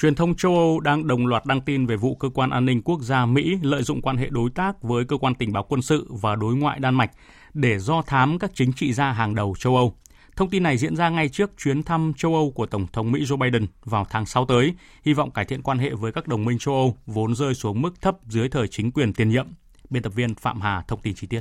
[0.00, 2.82] Truyền thông châu Âu đang đồng loạt đăng tin về vụ cơ quan an ninh
[2.82, 5.82] quốc gia Mỹ lợi dụng quan hệ đối tác với cơ quan tình báo quân
[5.82, 7.10] sự và đối ngoại Đan Mạch
[7.54, 9.94] để do thám các chính trị gia hàng đầu châu Âu.
[10.36, 13.24] Thông tin này diễn ra ngay trước chuyến thăm châu Âu của Tổng thống Mỹ
[13.24, 14.74] Joe Biden vào tháng 6 tới,
[15.04, 17.82] hy vọng cải thiện quan hệ với các đồng minh châu Âu vốn rơi xuống
[17.82, 19.46] mức thấp dưới thời chính quyền tiền nhiệm.
[19.90, 21.40] Biên tập viên Phạm Hà thông tin chi tiết.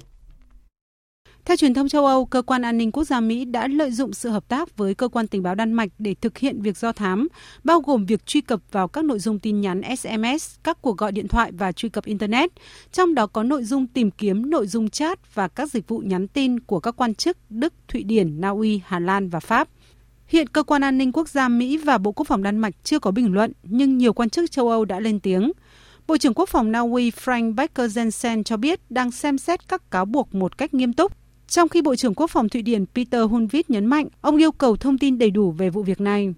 [1.46, 4.14] Theo truyền thông châu Âu, cơ quan an ninh quốc gia Mỹ đã lợi dụng
[4.14, 6.92] sự hợp tác với cơ quan tình báo Đan Mạch để thực hiện việc do
[6.92, 7.28] thám,
[7.64, 11.12] bao gồm việc truy cập vào các nội dung tin nhắn SMS, các cuộc gọi
[11.12, 12.52] điện thoại và truy cập Internet,
[12.92, 16.28] trong đó có nội dung tìm kiếm nội dung chat và các dịch vụ nhắn
[16.28, 19.68] tin của các quan chức Đức, Thụy Điển, Na Uy, Hà Lan và Pháp.
[20.28, 23.00] Hiện cơ quan an ninh quốc gia Mỹ và Bộ Quốc phòng Đan Mạch chưa
[23.00, 25.52] có bình luận, nhưng nhiều quan chức châu Âu đã lên tiếng.
[26.08, 29.92] Bộ trưởng Quốc phòng Na Uy Frank Becker Jensen cho biết đang xem xét các
[29.92, 31.20] cáo buộc một cách nghiêm túc
[31.50, 34.76] trong khi Bộ trưởng Quốc phòng Thụy Điển Peter Hunvit nhấn mạnh, ông yêu cầu
[34.76, 36.34] thông tin đầy đủ về vụ việc này.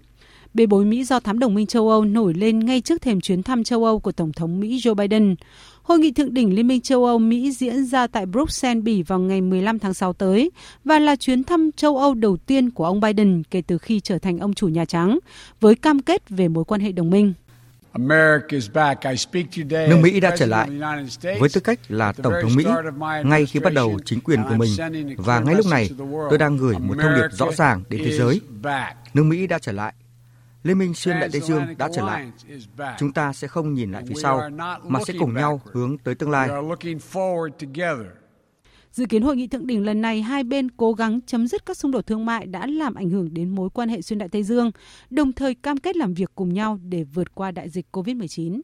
[0.54, 3.42] Bê bối Mỹ do thám đồng minh châu Âu nổi lên ngay trước thềm chuyến
[3.42, 5.34] thăm châu Âu của Tổng thống Mỹ Joe Biden.
[5.82, 9.18] Hội nghị thượng đỉnh Liên minh châu Âu Mỹ diễn ra tại Bruxelles, Bỉ vào
[9.18, 10.50] ngày 15 tháng 6 tới
[10.84, 14.18] và là chuyến thăm châu Âu đầu tiên của ông Biden kể từ khi trở
[14.18, 15.18] thành ông chủ Nhà Trắng,
[15.60, 17.32] với cam kết về mối quan hệ đồng minh.
[19.68, 20.70] Nước Mỹ đã trở lại
[21.40, 22.64] với tư cách là Tổng thống Mỹ
[23.24, 24.70] ngay khi bắt đầu chính quyền của mình
[25.16, 25.90] và ngay lúc này
[26.30, 28.40] tôi đang gửi một thông điệp rõ ràng đến thế giới.
[29.14, 29.94] Nước Mỹ đã trở lại.
[30.62, 32.30] Liên minh xuyên đại Tây Dương đã trở lại.
[32.98, 34.50] Chúng ta sẽ không nhìn lại phía sau,
[34.82, 36.48] mà sẽ cùng nhau hướng tới tương lai.
[38.92, 41.76] Dự kiến hội nghị thượng đỉnh lần này hai bên cố gắng chấm dứt các
[41.76, 44.42] xung đột thương mại đã làm ảnh hưởng đến mối quan hệ xuyên đại Tây
[44.42, 44.70] Dương,
[45.10, 48.60] đồng thời cam kết làm việc cùng nhau để vượt qua đại dịch COVID-19.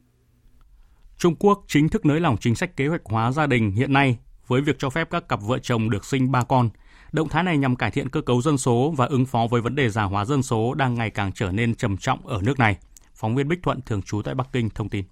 [1.17, 4.17] Trung Quốc chính thức nới lỏng chính sách kế hoạch hóa gia đình hiện nay
[4.47, 6.69] với việc cho phép các cặp vợ chồng được sinh ba con.
[7.11, 9.75] Động thái này nhằm cải thiện cơ cấu dân số và ứng phó với vấn
[9.75, 12.77] đề già hóa dân số đang ngày càng trở nên trầm trọng ở nước này.
[13.15, 15.05] Phóng viên Bích Thuận thường trú tại Bắc Kinh thông tin.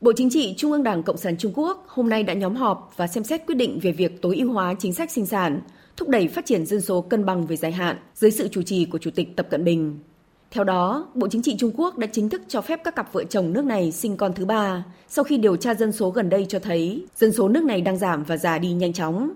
[0.00, 2.92] Bộ Chính trị Trung ương Đảng Cộng sản Trung Quốc hôm nay đã nhóm họp
[2.96, 5.60] và xem xét quyết định về việc tối ưu hóa chính sách sinh sản,
[5.96, 8.84] thúc đẩy phát triển dân số cân bằng về dài hạn dưới sự chủ trì
[8.84, 9.98] của Chủ tịch Tập Cận Bình.
[10.50, 13.24] Theo đó, Bộ Chính trị Trung Quốc đã chính thức cho phép các cặp vợ
[13.24, 16.46] chồng nước này sinh con thứ ba sau khi điều tra dân số gần đây
[16.48, 19.32] cho thấy dân số nước này đang giảm và già đi nhanh chóng.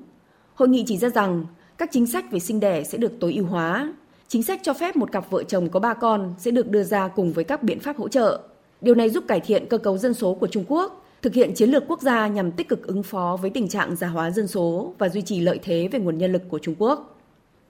[0.54, 1.44] Hội nghị chỉ ra rằng
[1.78, 3.92] các chính sách về sinh đẻ sẽ được tối ưu hóa.
[4.28, 7.08] Chính sách cho phép một cặp vợ chồng có ba con sẽ được đưa ra
[7.08, 8.40] cùng với các biện pháp hỗ trợ.
[8.80, 11.70] Điều này giúp cải thiện cơ cấu dân số của Trung Quốc, thực hiện chiến
[11.70, 14.94] lược quốc gia nhằm tích cực ứng phó với tình trạng già hóa dân số
[14.98, 17.18] và duy trì lợi thế về nguồn nhân lực của Trung Quốc.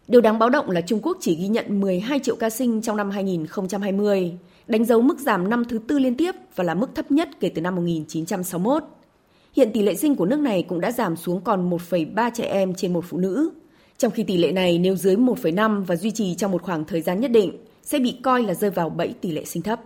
[0.08, 2.96] Điều đáng báo động là Trung Quốc chỉ ghi nhận 12 triệu ca sinh trong
[2.96, 4.32] năm 2020,
[4.66, 7.48] đánh dấu mức giảm năm thứ tư liên tiếp và là mức thấp nhất kể
[7.48, 8.84] từ năm 1961.
[9.56, 12.74] Hiện tỷ lệ sinh của nước này cũng đã giảm xuống còn 1,3 trẻ em
[12.74, 13.50] trên một phụ nữ.
[13.98, 17.00] Trong khi tỷ lệ này nếu dưới 1,5 và duy trì trong một khoảng thời
[17.00, 17.52] gian nhất định,
[17.82, 19.80] sẽ bị coi là rơi vào bẫy tỷ lệ sinh thấp.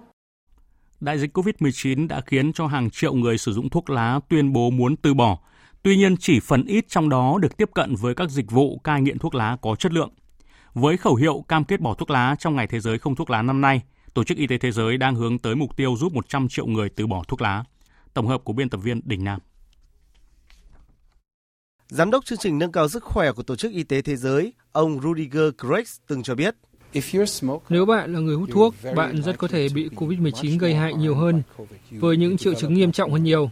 [1.00, 4.70] Đại dịch COVID-19 đã khiến cho hàng triệu người sử dụng thuốc lá tuyên bố
[4.70, 5.38] muốn từ bỏ.
[5.82, 9.02] Tuy nhiên, chỉ phần ít trong đó được tiếp cận với các dịch vụ cai
[9.02, 10.10] nghiện thuốc lá có chất lượng.
[10.74, 13.42] Với khẩu hiệu cam kết bỏ thuốc lá trong Ngày Thế giới không thuốc lá
[13.42, 13.82] năm nay,
[14.14, 16.88] Tổ chức Y tế Thế giới đang hướng tới mục tiêu giúp 100 triệu người
[16.88, 17.64] từ bỏ thuốc lá.
[18.14, 19.40] Tổng hợp của biên tập viên Đình Nam.
[21.88, 24.52] Giám đốc chương trình nâng cao sức khỏe của Tổ chức Y tế Thế giới,
[24.72, 26.54] ông Rudiger Kreis từng cho biết,
[27.68, 31.14] nếu bạn là người hút thuốc, bạn rất có thể bị COVID-19 gây hại nhiều
[31.14, 31.42] hơn,
[31.90, 33.50] với những triệu chứng nghiêm trọng hơn nhiều.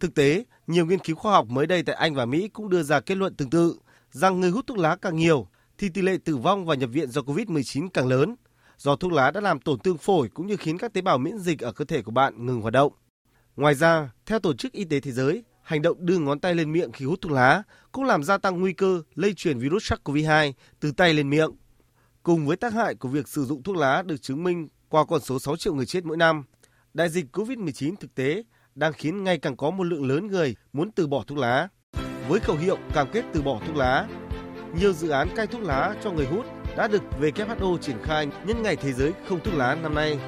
[0.00, 2.82] Thực tế, nhiều nghiên cứu khoa học mới đây tại Anh và Mỹ cũng đưa
[2.82, 3.76] ra kết luận tương tự,
[4.10, 5.46] rằng người hút thuốc lá càng nhiều,
[5.78, 8.34] thì tỷ lệ tử vong và nhập viện do COVID-19 càng lớn,
[8.78, 11.38] do thuốc lá đã làm tổn thương phổi cũng như khiến các tế bào miễn
[11.38, 12.92] dịch ở cơ thể của bạn ngừng hoạt động.
[13.56, 16.72] Ngoài ra, theo Tổ chức Y tế Thế giới, hành động đưa ngón tay lên
[16.72, 17.62] miệng khi hút thuốc lá
[17.92, 21.50] cũng làm gia tăng nguy cơ lây truyền virus SARS-CoV-2 từ tay lên miệng.
[22.22, 25.20] Cùng với tác hại của việc sử dụng thuốc lá được chứng minh qua con
[25.20, 26.44] số 6 triệu người chết mỗi năm,
[26.94, 28.42] đại dịch COVID-19 thực tế
[28.74, 31.68] đang khiến ngày càng có một lượng lớn người muốn từ bỏ thuốc lá.
[32.28, 34.08] Với khẩu hiệu cam kết từ bỏ thuốc lá,
[34.80, 36.46] nhiều dự án cai thuốc lá cho người hút
[36.76, 40.18] đã được WHO triển khai nhân ngày thế giới không thuốc lá năm nay.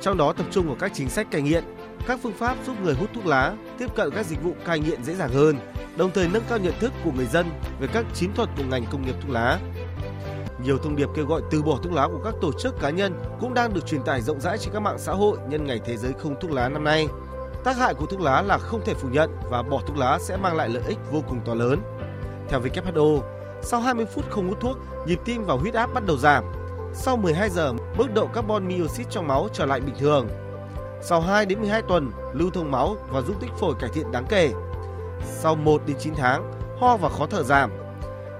[0.00, 1.64] Trong đó tập trung vào các chính sách cai nghiện,
[2.06, 5.04] các phương pháp giúp người hút thuốc lá tiếp cận các dịch vụ cai nghiện
[5.04, 5.56] dễ dàng hơn,
[5.96, 7.46] đồng thời nâng cao nhận thức của người dân
[7.80, 9.58] về các chiến thuật của ngành công nghiệp thuốc lá.
[10.64, 13.14] Nhiều thông điệp kêu gọi từ bỏ thuốc lá của các tổ chức cá nhân
[13.40, 15.96] cũng đang được truyền tải rộng rãi trên các mạng xã hội nhân ngày thế
[15.96, 17.08] giới không thuốc lá năm nay.
[17.64, 20.36] Tác hại của thuốc lá là không thể phủ nhận và bỏ thuốc lá sẽ
[20.36, 21.80] mang lại lợi ích vô cùng to lớn.
[22.48, 23.20] Theo WHO,
[23.62, 24.76] sau 20 phút không hút thuốc,
[25.06, 26.44] nhịp tim và huyết áp bắt đầu giảm.
[26.94, 30.28] Sau 12 giờ, mức độ carbon dioxide trong máu trở lại bình thường.
[31.02, 34.26] Sau 2 đến 12 tuần, lưu thông máu và dung tích phổi cải thiện đáng
[34.28, 34.52] kể.
[35.24, 37.70] Sau 1 đến 9 tháng, ho và khó thở giảm.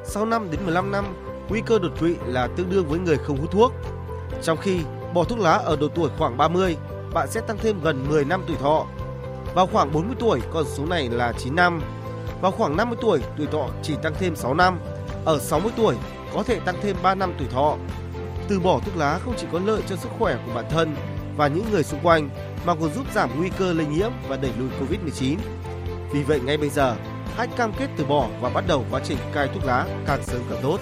[0.05, 1.05] Sau 5 đến 15 năm,
[1.49, 3.73] nguy cơ đột quỵ là tương đương với người không hút thuốc.
[4.43, 4.81] Trong khi
[5.15, 6.77] bỏ thuốc lá ở độ tuổi khoảng 30,
[7.13, 8.87] bạn sẽ tăng thêm gần 10 năm tuổi thọ.
[9.55, 11.83] Vào khoảng 40 tuổi, con số này là 9 năm.
[12.41, 14.79] Vào khoảng 50 tuổi, tuổi thọ chỉ tăng thêm 6 năm.
[15.25, 15.97] Ở 60 tuổi,
[16.35, 17.77] có thể tăng thêm 3 năm tuổi thọ.
[18.49, 20.97] Từ bỏ thuốc lá không chỉ có lợi cho sức khỏe của bản thân
[21.37, 22.29] và những người xung quanh
[22.67, 25.37] mà còn giúp giảm nguy cơ lây nhiễm và đẩy lùi Covid-19.
[26.13, 26.97] Vì vậy ngay bây giờ,
[27.37, 30.43] hãy cam kết từ bỏ và bắt đầu quá trình cai thuốc lá càng sớm
[30.51, 30.81] càng tốt.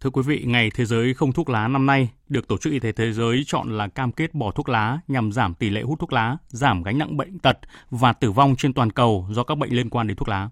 [0.00, 2.80] Thưa quý vị, Ngày Thế giới không thuốc lá năm nay được Tổ chức Y
[2.80, 5.98] tế Thế giới chọn là cam kết bỏ thuốc lá nhằm giảm tỷ lệ hút
[5.98, 7.58] thuốc lá, giảm gánh nặng bệnh tật
[7.90, 10.48] và tử vong trên toàn cầu do các bệnh liên quan đến thuốc lá.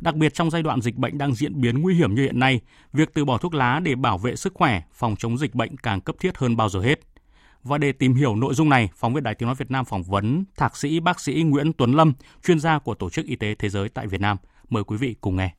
[0.00, 2.60] Đặc biệt trong giai đoạn dịch bệnh đang diễn biến nguy hiểm như hiện nay,
[2.92, 6.00] việc từ bỏ thuốc lá để bảo vệ sức khỏe, phòng chống dịch bệnh càng
[6.00, 7.09] cấp thiết hơn bao giờ hết.
[7.64, 10.02] Và để tìm hiểu nội dung này, phóng viên Đài Tiếng Nói Việt Nam phỏng
[10.02, 12.12] vấn Thạc sĩ bác sĩ Nguyễn Tuấn Lâm,
[12.44, 14.36] chuyên gia của Tổ chức Y tế Thế giới tại Việt Nam.
[14.70, 15.54] Mời quý vị cùng nghe.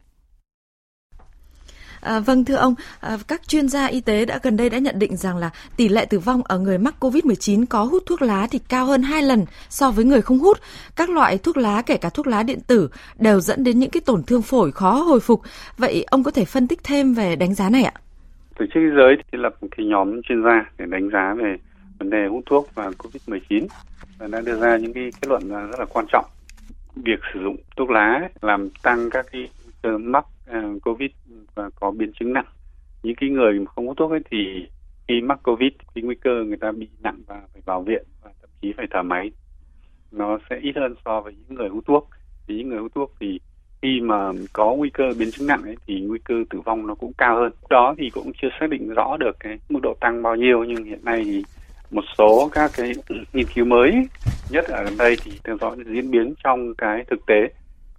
[2.02, 4.99] À, vâng thưa ông, à, các chuyên gia y tế đã gần đây đã nhận
[4.99, 8.47] định rằng là tỷ lệ tử vong ở người mắc COVID-19 có hút thuốc lá
[8.52, 10.58] thì cao hơn 2 lần so với người không hút.
[10.95, 12.89] Các loại thuốc lá kể cả thuốc lá điện tử
[13.20, 15.41] đều dẫn đến những cái tổn thương phổi khó hồi phục.
[15.78, 17.93] Vậy ông có thể phân tích thêm về đánh giá này ạ?
[18.60, 21.58] Tổ chức y giới thì lập một cái nhóm chuyên gia để đánh giá về
[22.02, 23.68] vấn đề hút thuốc và COVID-19
[24.18, 26.26] và đã đưa ra những cái kết luận rất là quan trọng.
[26.95, 29.49] Việc sử dụng thuốc lá làm tăng các cái
[29.99, 31.12] mắc uh, COVID
[31.56, 32.45] và có biến chứng nặng.
[33.04, 34.68] Những cái người mà không hút thuốc ấy thì
[35.08, 38.32] khi mắc COVID thì nguy cơ người ta bị nặng và phải vào viện và
[38.41, 39.32] thậm chí phải thở máy
[40.12, 42.10] nó sẽ ít hơn so với những người hút thuốc.
[42.47, 43.39] Thì những người hút thuốc thì
[43.82, 46.95] khi mà có nguy cơ biến chứng nặng ấy, thì nguy cơ tử vong nó
[46.95, 47.52] cũng cao hơn.
[47.70, 50.84] Đó thì cũng chưa xác định rõ được cái mức độ tăng bao nhiêu nhưng
[50.84, 51.43] hiện nay thì
[51.92, 52.92] một số các cái
[53.34, 54.08] nghiên cứu mới
[54.50, 57.54] nhất ở gần đây thì theo dõi diễn biến trong cái thực tế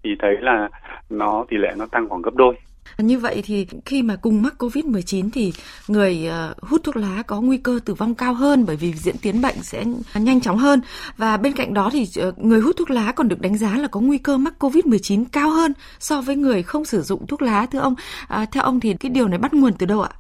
[0.05, 0.69] thì thấy là
[1.11, 2.55] nó tỷ lệ nó tăng khoảng gấp đôi
[2.99, 5.53] như vậy thì khi mà cùng mắc Covid-19 thì
[5.89, 9.17] người ờ, hút thuốc lá có nguy cơ tử vong cao hơn bởi vì diễn
[9.19, 9.85] tiến bệnh sẽ
[10.15, 10.81] nhanh chóng hơn.
[11.17, 13.89] Và bên cạnh đó thì ờ, người hút thuốc lá còn được đánh giá là
[13.89, 17.67] có nguy cơ mắc Covid-19 cao hơn so với người không sử dụng thuốc lá.
[17.67, 17.95] Thưa ông,
[18.29, 20.11] à, theo ông thì cái điều này bắt nguồn từ đâu ạ?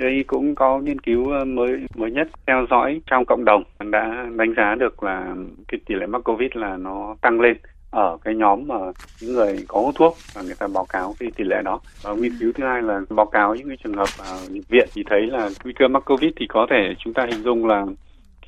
[0.00, 3.62] Đây cũng có nghiên cứu ờ, mới mới nhất theo dõi trong cộng đồng.
[3.90, 5.34] Đã đánh giá được là
[5.68, 7.56] cái tỷ lệ mắc Covid là nó tăng lên
[7.90, 8.74] ở cái nhóm mà
[9.20, 11.80] những người có hút thuốc và người ta báo cáo cái tỷ lệ đó.
[12.02, 14.08] Và nghiên cứu thứ hai là báo cáo những cái trường hợp
[14.50, 17.42] nhập viện thì thấy là nguy cơ mắc covid thì có thể chúng ta hình
[17.42, 17.86] dung là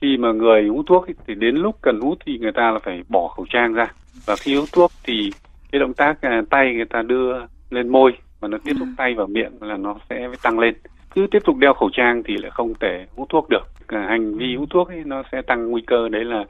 [0.00, 3.02] khi mà người hút thuốc thì đến lúc cần hút thì người ta là phải
[3.08, 3.92] bỏ khẩu trang ra.
[4.26, 5.30] Và khi hút thuốc thì
[5.72, 7.32] cái động tác uh, tay người ta đưa
[7.70, 8.94] lên môi và nó tiếp xúc ừ.
[8.96, 10.74] tay vào miệng là nó sẽ tăng lên
[11.14, 13.62] cứ tiếp tục đeo khẩu trang thì lại không thể hút thuốc được.
[13.88, 16.44] Hành vi hút thuốc ấy, nó sẽ tăng nguy cơ đấy là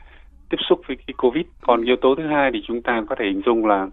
[0.50, 1.44] tiếp xúc với cái covid.
[1.60, 3.88] Còn yếu tố thứ hai thì chúng ta có thể hình dung là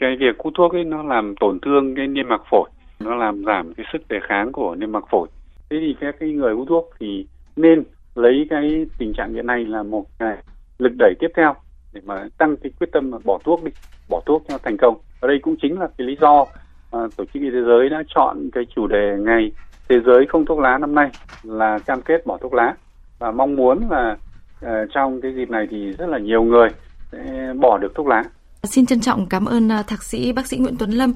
[0.00, 2.70] cái việc hút thuốc ấy nó làm tổn thương cái niêm mạc phổi.
[3.00, 5.28] Nó làm giảm cái sức đề kháng của niêm mạc phổi.
[5.70, 7.82] Thế thì các cái người hút thuốc thì nên
[8.14, 10.36] lấy cái tình trạng hiện nay là một cái
[10.78, 11.54] lực đẩy tiếp theo
[11.92, 13.70] để mà tăng cái quyết tâm mà bỏ thuốc đi
[14.08, 14.94] bỏ thuốc cho thành công.
[15.20, 16.46] Ở đây cũng chính là cái lý do
[16.92, 19.52] à, tổ chức y tế thế giới đã chọn cái chủ đề ngày
[19.90, 21.10] thế giới không thuốc lá năm nay
[21.42, 22.74] là cam kết bỏ thuốc lá
[23.18, 24.16] và mong muốn là
[24.64, 26.68] uh, trong cái dịp này thì rất là nhiều người
[27.12, 28.22] sẽ bỏ được thuốc lá.
[28.62, 31.12] Xin trân trọng cảm ơn uh, thạc sĩ bác sĩ Nguyễn Tuấn Lâm.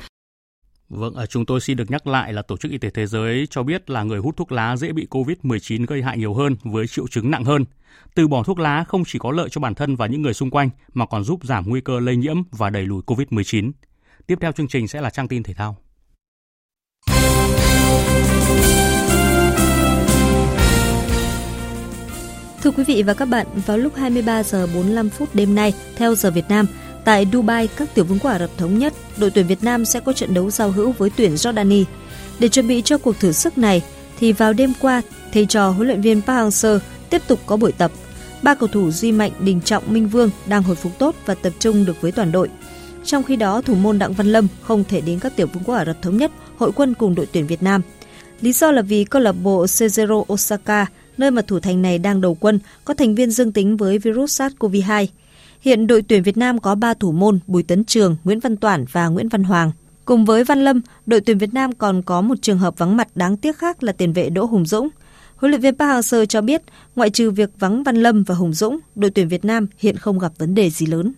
[0.88, 3.46] Vâng, à, chúng tôi xin được nhắc lại là Tổ chức Y tế Thế giới
[3.50, 6.86] cho biết là người hút thuốc lá dễ bị COVID-19 gây hại nhiều hơn với
[6.86, 7.64] triệu chứng nặng hơn.
[8.14, 10.50] Từ bỏ thuốc lá không chỉ có lợi cho bản thân và những người xung
[10.50, 13.72] quanh mà còn giúp giảm nguy cơ lây nhiễm và đẩy lùi COVID-19.
[14.26, 15.76] Tiếp theo chương trình sẽ là trang tin thể thao.
[22.64, 26.14] Thưa quý vị và các bạn, vào lúc 23 giờ 45 phút đêm nay theo
[26.14, 26.66] giờ Việt Nam,
[27.04, 30.00] tại Dubai, các tiểu vương quốc Ả Rập thống nhất, đội tuyển Việt Nam sẽ
[30.00, 31.84] có trận đấu giao hữu với tuyển Jordani.
[32.38, 33.82] Để chuẩn bị cho cuộc thử sức này
[34.18, 35.02] thì vào đêm qua,
[35.32, 36.78] thầy trò huấn luyện viên Park Hang-seo
[37.10, 37.90] tiếp tục có buổi tập.
[38.42, 41.52] Ba cầu thủ Duy Mạnh, Đình Trọng, Minh Vương đang hồi phục tốt và tập
[41.58, 42.48] trung được với toàn đội.
[43.04, 45.74] Trong khi đó, thủ môn Đặng Văn Lâm không thể đến các tiểu vương quốc
[45.74, 47.80] Ả Rập thống nhất hội quân cùng đội tuyển Việt Nam.
[48.40, 50.86] Lý do là vì câu lạc bộ Cezero Osaka
[51.18, 54.40] nơi mà thủ thành này đang đầu quân, có thành viên dương tính với virus
[54.40, 55.06] SARS-CoV-2.
[55.60, 58.84] Hiện đội tuyển Việt Nam có 3 thủ môn Bùi Tấn Trường, Nguyễn Văn Toản
[58.92, 59.72] và Nguyễn Văn Hoàng.
[60.04, 63.08] Cùng với Văn Lâm, đội tuyển Việt Nam còn có một trường hợp vắng mặt
[63.14, 64.88] đáng tiếc khác là tiền vệ Đỗ Hùng Dũng.
[65.36, 66.62] Huấn luyện viên Park Hang-seo cho biết,
[66.96, 70.18] ngoại trừ việc vắng Văn Lâm và Hùng Dũng, đội tuyển Việt Nam hiện không
[70.18, 71.12] gặp vấn đề gì lớn.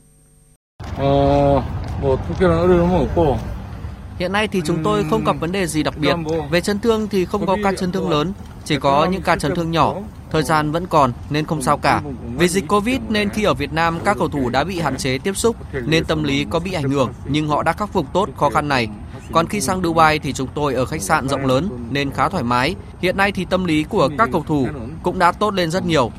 [4.19, 6.14] Hiện nay thì chúng tôi không gặp vấn đề gì đặc biệt.
[6.51, 8.33] Về chấn thương thì không có ca chấn thương lớn,
[8.64, 9.95] chỉ có những ca chấn thương nhỏ.
[10.31, 12.03] Thời gian vẫn còn nên không sao cả.
[12.39, 15.19] Vì dịch Covid nên khi ở Việt Nam các cầu thủ đã bị hạn chế
[15.19, 18.29] tiếp xúc nên tâm lý có bị ảnh hưởng nhưng họ đã khắc phục tốt
[18.37, 18.89] khó khăn này.
[19.33, 22.45] Còn khi sang Dubai thì chúng tôi ở khách sạn rộng lớn nên khá thoải
[22.45, 22.75] mái.
[23.03, 24.69] Hiện nay thì tâm lý của các cầu thủ
[25.03, 26.11] cũng đã tốt lên rất nhiều.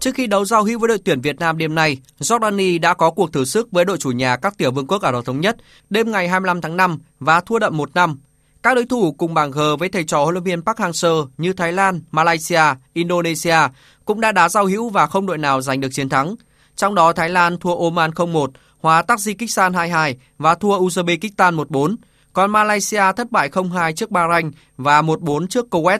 [0.00, 3.10] Trước khi đấu giao hữu với đội tuyển Việt Nam đêm nay, Jordani đã có
[3.10, 5.56] cuộc thử sức với đội chủ nhà các tiểu vương quốc Ả Rập thống nhất
[5.90, 8.18] đêm ngày 25 tháng 5 và thua đậm 1 năm.
[8.62, 11.52] Các đối thủ cùng bảng G với thầy trò huấn luyện viên Park Hang-seo như
[11.52, 13.58] Thái Lan, Malaysia, Indonesia
[14.04, 16.34] cũng đã đá giao hữu và không đội nào giành được chiến thắng.
[16.76, 18.48] Trong đó Thái Lan thua Oman 0-1,
[18.80, 21.96] hòa Tajikistan 2-2 và thua Uzbekistan 1-4.
[22.32, 25.98] Còn Malaysia thất bại 0-2 trước Bahrain và 1-4 trước Kuwait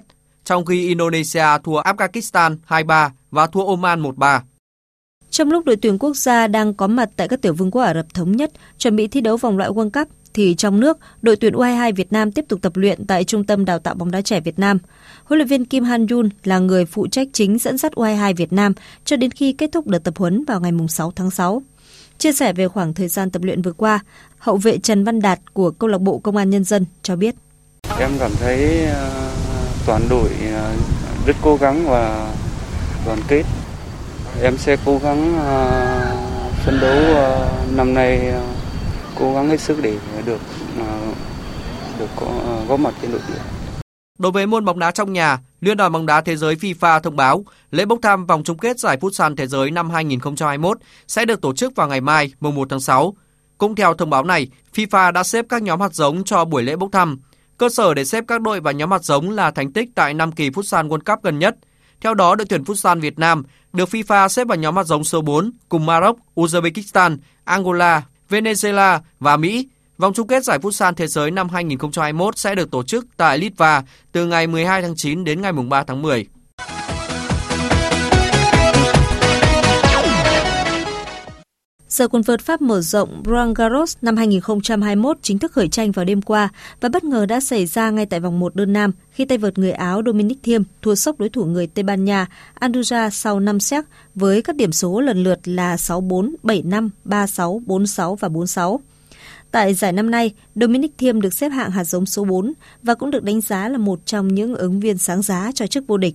[0.50, 4.40] trong khi Indonesia thua Afghanistan 2-3 và thua Oman 1-3.
[5.30, 7.94] Trong lúc đội tuyển quốc gia đang có mặt tại các tiểu vương quốc Ả
[7.94, 11.36] Rập Thống Nhất chuẩn bị thi đấu vòng loại World Cup, thì trong nước, đội
[11.36, 14.20] tuyển U22 Việt Nam tiếp tục tập luyện tại Trung tâm Đào tạo bóng đá
[14.20, 14.78] trẻ Việt Nam.
[15.24, 18.52] Huấn luyện viên Kim Han Yun là người phụ trách chính dẫn dắt U22 Việt
[18.52, 18.72] Nam
[19.04, 21.62] cho đến khi kết thúc đợt tập huấn vào ngày 6 tháng 6.
[22.18, 24.00] Chia sẻ về khoảng thời gian tập luyện vừa qua,
[24.38, 27.34] hậu vệ Trần Văn Đạt của câu lạc bộ Công an Nhân dân cho biết.
[27.98, 29.29] Em cảm thấy uh
[29.86, 30.74] toàn đội à,
[31.26, 32.32] rất cố gắng và
[33.06, 33.42] đoàn kết.
[34.42, 35.66] Em sẽ cố gắng à,
[36.64, 38.32] phấn đấu à, năm nay
[39.18, 40.40] cố gắng hết sức để được
[41.98, 42.26] được có
[42.68, 43.38] góp mặt trên đội tuyển.
[44.18, 47.16] Đối với môn bóng đá trong nhà, Liên đoàn bóng đá thế giới FIFA thông
[47.16, 50.78] báo lễ bốc thăm vòng chung kết giải Futsal thế giới năm 2021
[51.08, 53.14] sẽ được tổ chức vào ngày mai, mùng 1 tháng 6.
[53.58, 56.76] Cũng theo thông báo này, FIFA đã xếp các nhóm hạt giống cho buổi lễ
[56.76, 57.18] bốc thăm.
[57.60, 60.32] Cơ sở để xếp các đội và nhóm hạt giống là thành tích tại 5
[60.32, 61.56] kỳ Futsal World Cup gần nhất.
[62.00, 63.42] Theo đó, đội tuyển Futsal Việt Nam
[63.72, 69.36] được FIFA xếp vào nhóm hạt giống số 4 cùng Maroc, Uzbekistan, Angola, Venezuela và
[69.36, 69.68] Mỹ.
[69.98, 73.82] Vòng chung kết giải Futsal Thế giới năm 2021 sẽ được tổ chức tại Litva
[74.12, 76.26] từ ngày 12 tháng 9 đến ngày 3 tháng 10.
[81.90, 86.04] Giải quần vợt Pháp mở rộng Roland Garros năm 2021 chính thức khởi tranh vào
[86.04, 86.48] đêm qua
[86.80, 89.58] và bất ngờ đã xảy ra ngay tại vòng 1 đơn nam khi tay vợt
[89.58, 93.60] người Áo Dominic Thiem thua sốc đối thủ người Tây Ban Nha Andorra sau 5
[93.60, 93.84] set
[94.14, 98.78] với các điểm số lần lượt là 6-4, 7-5, 3-6, 4-6 và 4-6.
[99.50, 103.10] Tại giải năm nay, Dominic Thiem được xếp hạng hạt giống số 4 và cũng
[103.10, 106.14] được đánh giá là một trong những ứng viên sáng giá cho chức vô địch.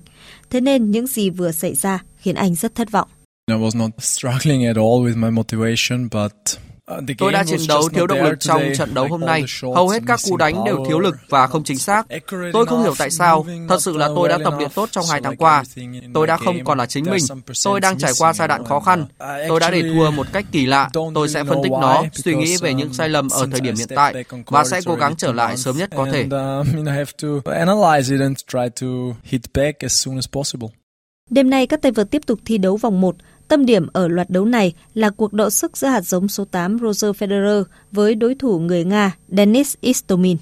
[0.49, 3.07] Thế nên những gì vừa xảy ra khiến anh rất thất vọng.
[3.51, 6.33] I was not struggling at all with my motivation, but
[6.91, 9.43] uh, Tôi đã chiến đấu thiếu động lực trong trận đấu hôm nay.
[9.75, 12.07] Hầu hết các cú đánh đều thiếu lực và không chính xác.
[12.53, 13.45] Tôi không hiểu tại sao.
[13.69, 15.63] Thật sự là tôi đã tập luyện tốt trong hai tháng qua.
[16.13, 17.23] Tôi đã không còn là chính mình.
[17.63, 19.05] Tôi đang trải qua giai đoạn khó khăn.
[19.47, 20.89] Tôi đã để thua một cách kỳ lạ.
[21.13, 23.87] Tôi sẽ phân tích nó, suy nghĩ về những sai lầm ở thời điểm hiện
[23.95, 26.27] tại và sẽ cố gắng trở lại sớm nhất có thể.
[31.29, 33.15] Đêm nay các tay vợt tiếp tục thi đấu vòng 1.
[33.47, 36.77] Tâm điểm ở loạt đấu này là cuộc độ sức giữa hạt giống số 8
[36.79, 40.37] Roger Federer với đối thủ người Nga Denis Istomin.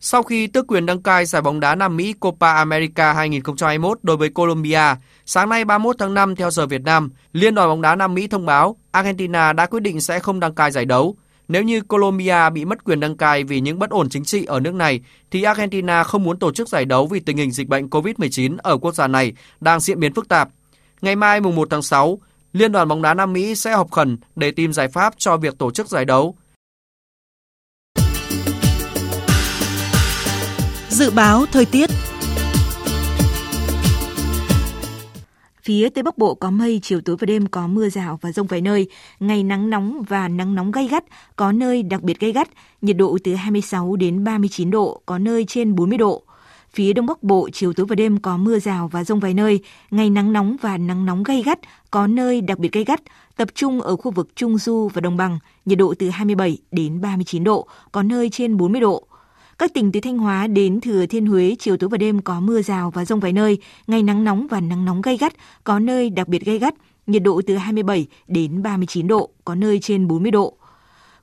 [0.00, 4.16] Sau khi tước quyền đăng cai giải bóng đá Nam Mỹ Copa America 2021 đối
[4.16, 4.94] với Colombia,
[5.26, 8.26] sáng nay 31 tháng 5 theo giờ Việt Nam, Liên đoàn bóng đá Nam Mỹ
[8.26, 11.16] thông báo Argentina đã quyết định sẽ không đăng cai giải đấu.
[11.48, 14.60] Nếu như Colombia bị mất quyền đăng cai vì những bất ổn chính trị ở
[14.60, 15.00] nước này,
[15.30, 18.76] thì Argentina không muốn tổ chức giải đấu vì tình hình dịch bệnh COVID-19 ở
[18.76, 20.48] quốc gia này đang diễn biến phức tạp.
[21.00, 22.18] Ngày mai mùng 1 tháng 6,
[22.52, 25.58] Liên đoàn bóng đá Nam Mỹ sẽ họp khẩn để tìm giải pháp cho việc
[25.58, 26.36] tổ chức giải đấu.
[30.88, 31.90] Dự báo thời tiết
[35.62, 38.46] Phía Tây Bắc Bộ có mây, chiều tối và đêm có mưa rào và rông
[38.46, 38.88] vài nơi,
[39.20, 41.04] ngày nắng nóng và nắng nóng gay gắt,
[41.36, 42.48] có nơi đặc biệt gay gắt,
[42.82, 46.22] nhiệt độ từ 26 đến 39 độ, có nơi trên 40 độ.
[46.76, 49.60] Phía Đông Bắc Bộ, chiều tối và đêm có mưa rào và rông vài nơi,
[49.90, 51.58] ngày nắng nóng và nắng nóng gay gắt,
[51.90, 53.00] có nơi đặc biệt gay gắt,
[53.36, 57.00] tập trung ở khu vực Trung Du và Đồng Bằng, nhiệt độ từ 27 đến
[57.00, 59.06] 39 độ, có nơi trên 40 độ.
[59.58, 62.62] Các tỉnh từ Thanh Hóa đến Thừa Thiên Huế, chiều tối và đêm có mưa
[62.62, 65.32] rào và rông vài nơi, ngày nắng nóng và nắng nóng gay gắt,
[65.64, 66.74] có nơi đặc biệt gay gắt,
[67.06, 70.56] nhiệt độ từ 27 đến 39 độ, có nơi trên 40 độ.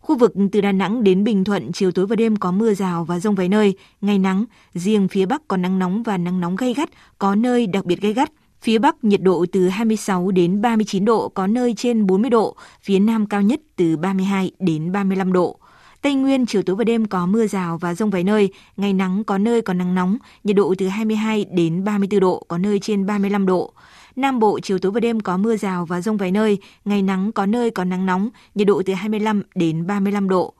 [0.03, 3.03] Khu vực từ Đà Nẵng đến Bình Thuận, chiều tối và đêm có mưa rào
[3.03, 6.55] và rông vài nơi, ngày nắng, riêng phía Bắc có nắng nóng và nắng nóng
[6.55, 8.31] gay gắt, có nơi đặc biệt gay gắt.
[8.61, 12.99] Phía Bắc nhiệt độ từ 26 đến 39 độ, có nơi trên 40 độ, phía
[12.99, 15.59] Nam cao nhất từ 32 đến 35 độ.
[16.01, 19.23] Tây Nguyên chiều tối và đêm có mưa rào và rông vài nơi, ngày nắng
[19.23, 23.05] có nơi có nắng nóng, nhiệt độ từ 22 đến 34 độ, có nơi trên
[23.05, 23.73] 35 độ.
[24.15, 27.31] Nam Bộ chiều tối và đêm có mưa rào và rông vài nơi, ngày nắng
[27.31, 30.53] có nơi có nắng nóng, nhiệt độ từ 25 đến 35 độ.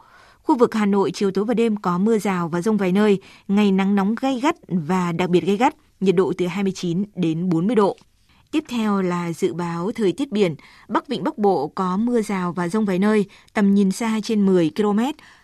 [0.44, 3.22] Khu vực Hà Nội chiều tối và đêm có mưa rào và rông vài nơi,
[3.48, 7.50] ngày nắng nóng gay gắt và đặc biệt gay gắt, nhiệt độ từ 29 đến
[7.50, 7.98] 40 độ.
[8.52, 10.56] Tiếp theo là dự báo thời tiết biển.
[10.88, 14.46] Bắc Vịnh Bắc Bộ có mưa rào và rông vài nơi, tầm nhìn xa trên
[14.46, 15.00] 10 km,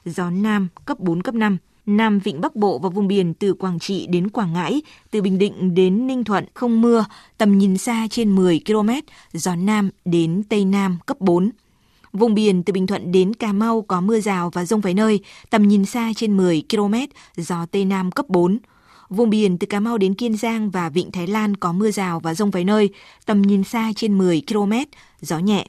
[0.06, 1.58] gió Nam cấp 4, cấp 5.
[1.98, 4.82] Nam Vịnh Bắc Bộ và vùng biển từ Quảng Trị đến Quảng Ngãi,
[5.12, 7.06] từ Bình Định đến Ninh Thuận không mưa,
[7.38, 8.90] tầm nhìn xa trên 10 km,
[9.34, 11.50] gió Nam đến Tây Nam cấp 4.
[12.14, 15.20] Vùng biển từ Bình Thuận đến Cà Mau có mưa rào và rông vài nơi,
[15.50, 16.96] tầm nhìn xa trên 10 km,
[17.38, 18.58] gió Tây Nam cấp 4.
[19.10, 22.20] Vùng biển từ Cà Mau đến Kiên Giang và Vịnh Thái Lan có mưa rào
[22.20, 22.90] và rông vài nơi,
[23.26, 24.74] tầm nhìn xa trên 10 km,
[25.22, 25.68] gió nhẹ.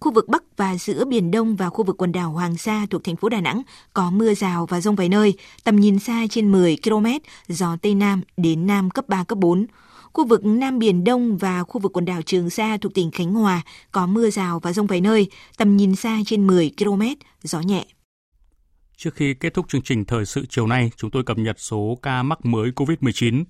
[0.00, 3.04] Khu vực Bắc và giữa Biển Đông và khu vực quần đảo Hoàng Sa thuộc
[3.04, 5.34] thành phố Đà Nẵng có mưa rào và rông vài nơi,
[5.64, 7.06] tầm nhìn xa trên 10 km,
[7.48, 9.66] gió Tây Nam đến Nam cấp 3, cấp 4.
[10.12, 13.34] Khu vực Nam Biển Đông và khu vực quần đảo Trường Sa thuộc tỉnh Khánh
[13.34, 17.02] Hòa có mưa rào và rông vài nơi, tầm nhìn xa trên 10 km,
[17.42, 17.86] gió nhẹ.
[18.98, 21.98] Trước khi kết thúc chương trình thời sự chiều nay, chúng tôi cập nhật số
[22.02, 23.44] ca mắc mới COVID-19.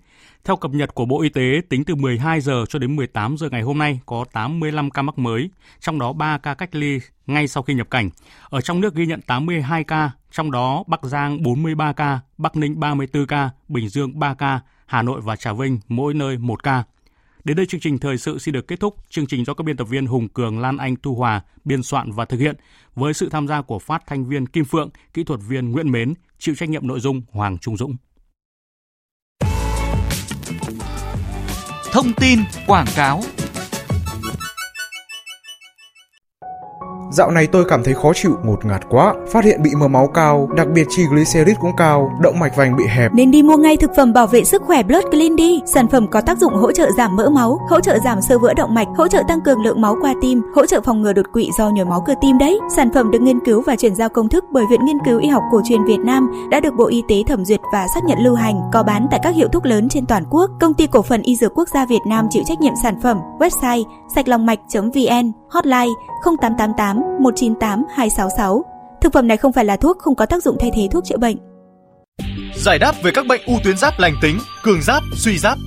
[0.45, 3.49] Theo cập nhật của Bộ Y tế, tính từ 12 giờ cho đến 18 giờ
[3.51, 7.49] ngày hôm nay có 85 ca mắc mới, trong đó 3 ca cách ly ngay
[7.49, 8.11] sau khi nhập cảnh.
[8.49, 12.81] Ở trong nước ghi nhận 82 ca, trong đó Bắc Giang 43 ca, Bắc Ninh
[12.81, 16.85] 34 ca, Bình Dương 3 ca, Hà Nội và Trà Vinh mỗi nơi 1 ca.
[17.47, 18.97] Đến đây chương trình thời sự xin được kết thúc.
[19.11, 22.13] Chương trình do các biên tập viên Hùng Cường, Lan Anh, Thu Hòa biên soạn
[22.13, 22.57] và thực hiện
[22.95, 26.15] với sự tham gia của phát thanh viên Kim Phượng, kỹ thuật viên Nguyễn Mến,
[26.39, 27.97] chịu trách nhiệm nội dung Hoàng Trung Dũng.
[31.93, 33.23] Thông tin quảng cáo
[37.11, 40.07] Dạo này tôi cảm thấy khó chịu, ngột ngạt quá, phát hiện bị mỡ máu
[40.15, 43.15] cao, đặc biệt triglycerid cũng cao, động mạch vành bị hẹp.
[43.15, 45.61] Nên đi mua ngay thực phẩm bảo vệ sức khỏe Blood Clean đi.
[45.75, 48.55] Sản phẩm có tác dụng hỗ trợ giảm mỡ máu, hỗ trợ giảm sơ vữa
[48.55, 51.27] động mạch, hỗ trợ tăng cường lượng máu qua tim, hỗ trợ phòng ngừa đột
[51.33, 52.59] quỵ do nhồi máu cơ tim đấy.
[52.77, 55.29] Sản phẩm được nghiên cứu và chuyển giao công thức bởi Viện Nghiên cứu Y
[55.29, 58.19] học Cổ truyền Việt Nam đã được Bộ Y tế thẩm duyệt và xác nhận
[58.19, 60.51] lưu hành, có bán tại các hiệu thuốc lớn trên toàn quốc.
[60.61, 63.19] Công ty cổ phần Y Dược Quốc gia Việt Nam chịu trách nhiệm sản phẩm.
[63.39, 63.85] Website
[64.15, 65.93] sạch lòng mạch.vn, hotline
[66.41, 68.65] 0888 198 266.
[69.01, 71.17] Thực phẩm này không phải là thuốc, không có tác dụng thay thế thuốc chữa
[71.17, 71.37] bệnh.
[72.57, 75.59] Giải đáp về các bệnh u tuyến giáp lành tính, cường giáp, suy giáp.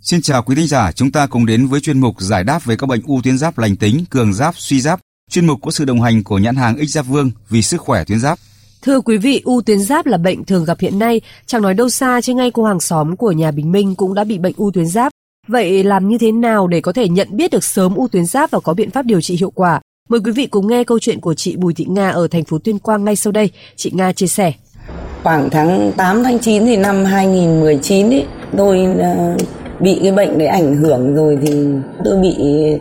[0.00, 2.76] Xin chào quý thính giả, chúng ta cùng đến với chuyên mục giải đáp về
[2.76, 5.00] các bệnh u tuyến giáp lành tính, cường giáp, suy giáp.
[5.30, 8.04] Chuyên mục có sự đồng hành của nhãn hàng X Giáp Vương vì sức khỏe
[8.04, 8.38] tuyến giáp.
[8.82, 11.88] Thưa quý vị, u tuyến giáp là bệnh thường gặp hiện nay, chẳng nói đâu
[11.88, 14.70] xa trên ngay cô hàng xóm của nhà Bình Minh cũng đã bị bệnh u
[14.70, 15.12] tuyến giáp.
[15.48, 18.50] Vậy làm như thế nào để có thể nhận biết được sớm u tuyến giáp
[18.50, 19.80] và có biện pháp điều trị hiệu quả?
[20.08, 22.58] Mời quý vị cùng nghe câu chuyện của chị Bùi Thị Nga ở thành phố
[22.58, 23.50] Tuyên Quang ngay sau đây.
[23.76, 24.52] Chị Nga chia sẻ.
[25.22, 28.26] Khoảng tháng 8 tháng 9 thì năm 2019 ấy,
[28.56, 29.36] tôi ờ,
[29.80, 31.50] bị cái bệnh đấy ảnh hưởng rồi thì
[32.04, 32.36] tôi bị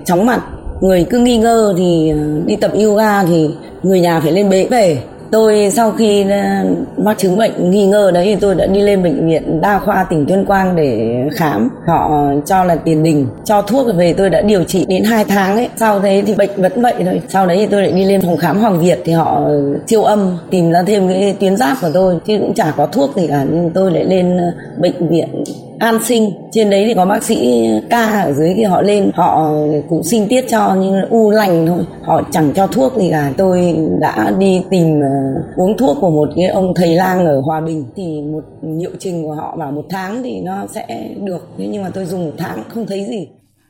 [0.06, 0.42] chóng mặt.
[0.82, 3.50] Người cứ nghi ngờ thì ờ, đi tập yoga thì
[3.84, 6.38] người nhà phải lên bế về Tôi sau khi ờ,
[6.98, 10.04] mắc chứng bệnh nghi ngờ đấy thì tôi đã đi lên bệnh viện đa khoa
[10.04, 11.70] tỉnh Tuyên Quang để khám.
[11.88, 12.12] Họ
[12.46, 15.70] cho là tiền đình, cho thuốc về tôi đã điều trị đến 2 tháng ấy.
[15.76, 17.22] Sau đấy thì bệnh vẫn vậy thôi.
[17.30, 19.50] Sau đấy thì tôi lại đi lên phòng khám Hoàng Việt thì họ
[19.88, 23.16] siêu âm tìm ra thêm cái tuyến giáp của tôi chứ cũng chả có thuốc
[23.16, 25.44] gì cả nhưng tôi lại lên ờ, bệnh viện
[25.80, 29.52] an sinh trên đấy thì có bác sĩ ca ở dưới thì họ lên họ
[29.90, 33.78] cũng sinh tiết cho nhưng u lành thôi họ chẳng cho thuốc gì cả tôi
[34.00, 35.08] đã đi tìm ờ,
[35.56, 39.24] uống thuốc của một cái ông thầy lang ở hòa bình thì một liệu trình
[39.24, 42.34] của họ bảo một tháng thì nó sẽ được thế nhưng mà tôi dùng một
[42.38, 43.28] tháng không thấy gì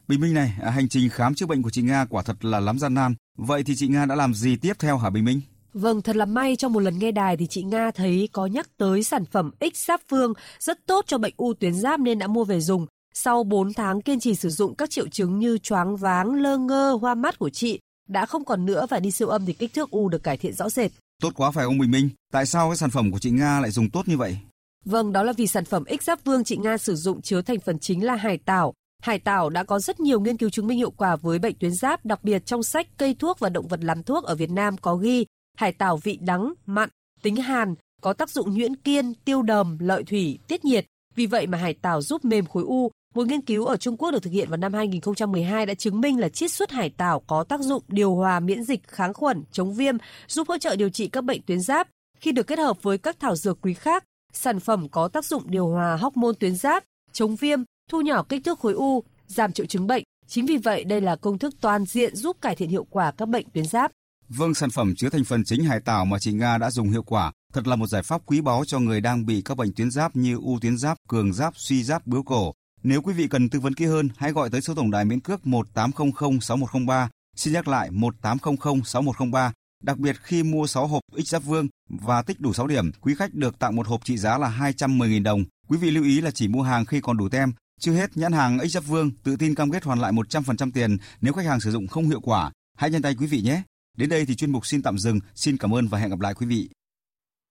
[0.08, 2.60] Bình Minh này, à, hành trình khám chữa bệnh của chị Nga quả thật là
[2.60, 3.16] lắm gian nan.
[3.38, 5.41] Vậy thì chị Nga đã làm gì tiếp theo hả Bình Minh?
[5.74, 8.70] Vâng, thật là may trong một lần nghe đài thì chị Nga thấy có nhắc
[8.78, 12.28] tới sản phẩm X Giáp Phương rất tốt cho bệnh u tuyến giáp nên đã
[12.28, 12.86] mua về dùng.
[13.14, 16.98] Sau 4 tháng kiên trì sử dụng các triệu chứng như choáng váng, lơ ngơ,
[17.02, 19.91] hoa mắt của chị đã không còn nữa và đi siêu âm thì kích thước
[19.91, 20.91] u được cải thiện rõ rệt.
[21.22, 22.09] Tốt quá phải không Bình Minh?
[22.32, 24.38] Tại sao cái sản phẩm của chị Nga lại dùng tốt như vậy?
[24.86, 27.59] Vâng, đó là vì sản phẩm X Giáp Vương chị Nga sử dụng chứa thành
[27.59, 28.74] phần chính là hải tảo.
[29.01, 31.74] Hải tảo đã có rất nhiều nghiên cứu chứng minh hiệu quả với bệnh tuyến
[31.74, 34.78] giáp, đặc biệt trong sách Cây thuốc và động vật làm thuốc ở Việt Nam
[34.78, 35.26] có ghi
[35.57, 36.89] Hải tảo vị đắng, mặn,
[37.22, 40.86] tính hàn, có tác dụng nhuyễn kiên, tiêu đờm, lợi thủy, tiết nhiệt.
[41.16, 42.91] Vì vậy mà hải tảo giúp mềm khối u.
[43.16, 46.20] Một nghiên cứu ở Trung Quốc được thực hiện vào năm 2012 đã chứng minh
[46.20, 49.74] là chiết xuất hải tảo có tác dụng điều hòa miễn dịch, kháng khuẩn, chống
[49.74, 49.95] viêm,
[50.28, 51.88] giúp hỗ trợ điều trị các bệnh tuyến giáp.
[52.20, 54.03] Khi được kết hợp với các thảo dược quý khác,
[54.34, 57.59] sản phẩm có tác dụng điều hòa hormone tuyến giáp, chống viêm,
[57.91, 60.03] thu nhỏ kích thước khối u, giảm triệu chứng bệnh.
[60.28, 63.30] Chính vì vậy, đây là công thức toàn diện giúp cải thiện hiệu quả các
[63.30, 63.91] bệnh tuyến giáp.
[64.30, 67.03] Vâng, sản phẩm chứa thành phần chính hải tảo mà chị Nga đã dùng hiệu
[67.03, 69.91] quả thật là một giải pháp quý báu cho người đang bị các bệnh tuyến
[69.91, 72.53] giáp như u tuyến giáp, cường giáp, suy giáp, bướu cổ.
[72.88, 75.19] Nếu quý vị cần tư vấn kỹ hơn, hãy gọi tới số tổng đài miễn
[75.19, 77.09] cước 1800 6103.
[77.36, 79.51] Xin nhắc lại 1800 6103.
[79.83, 83.15] Đặc biệt khi mua 6 hộp X Giáp Vương và tích đủ 6 điểm, quý
[83.15, 85.43] khách được tặng một hộp trị giá là 210.000 đồng.
[85.67, 87.51] Quý vị lưu ý là chỉ mua hàng khi còn đủ tem.
[87.79, 90.97] Chưa hết, nhãn hàng X Giáp Vương tự tin cam kết hoàn lại 100% tiền
[91.21, 92.51] nếu khách hàng sử dụng không hiệu quả.
[92.77, 93.61] Hãy nhanh tay quý vị nhé.
[93.97, 95.19] Đến đây thì chuyên mục xin tạm dừng.
[95.36, 96.69] Xin cảm ơn và hẹn gặp lại quý vị.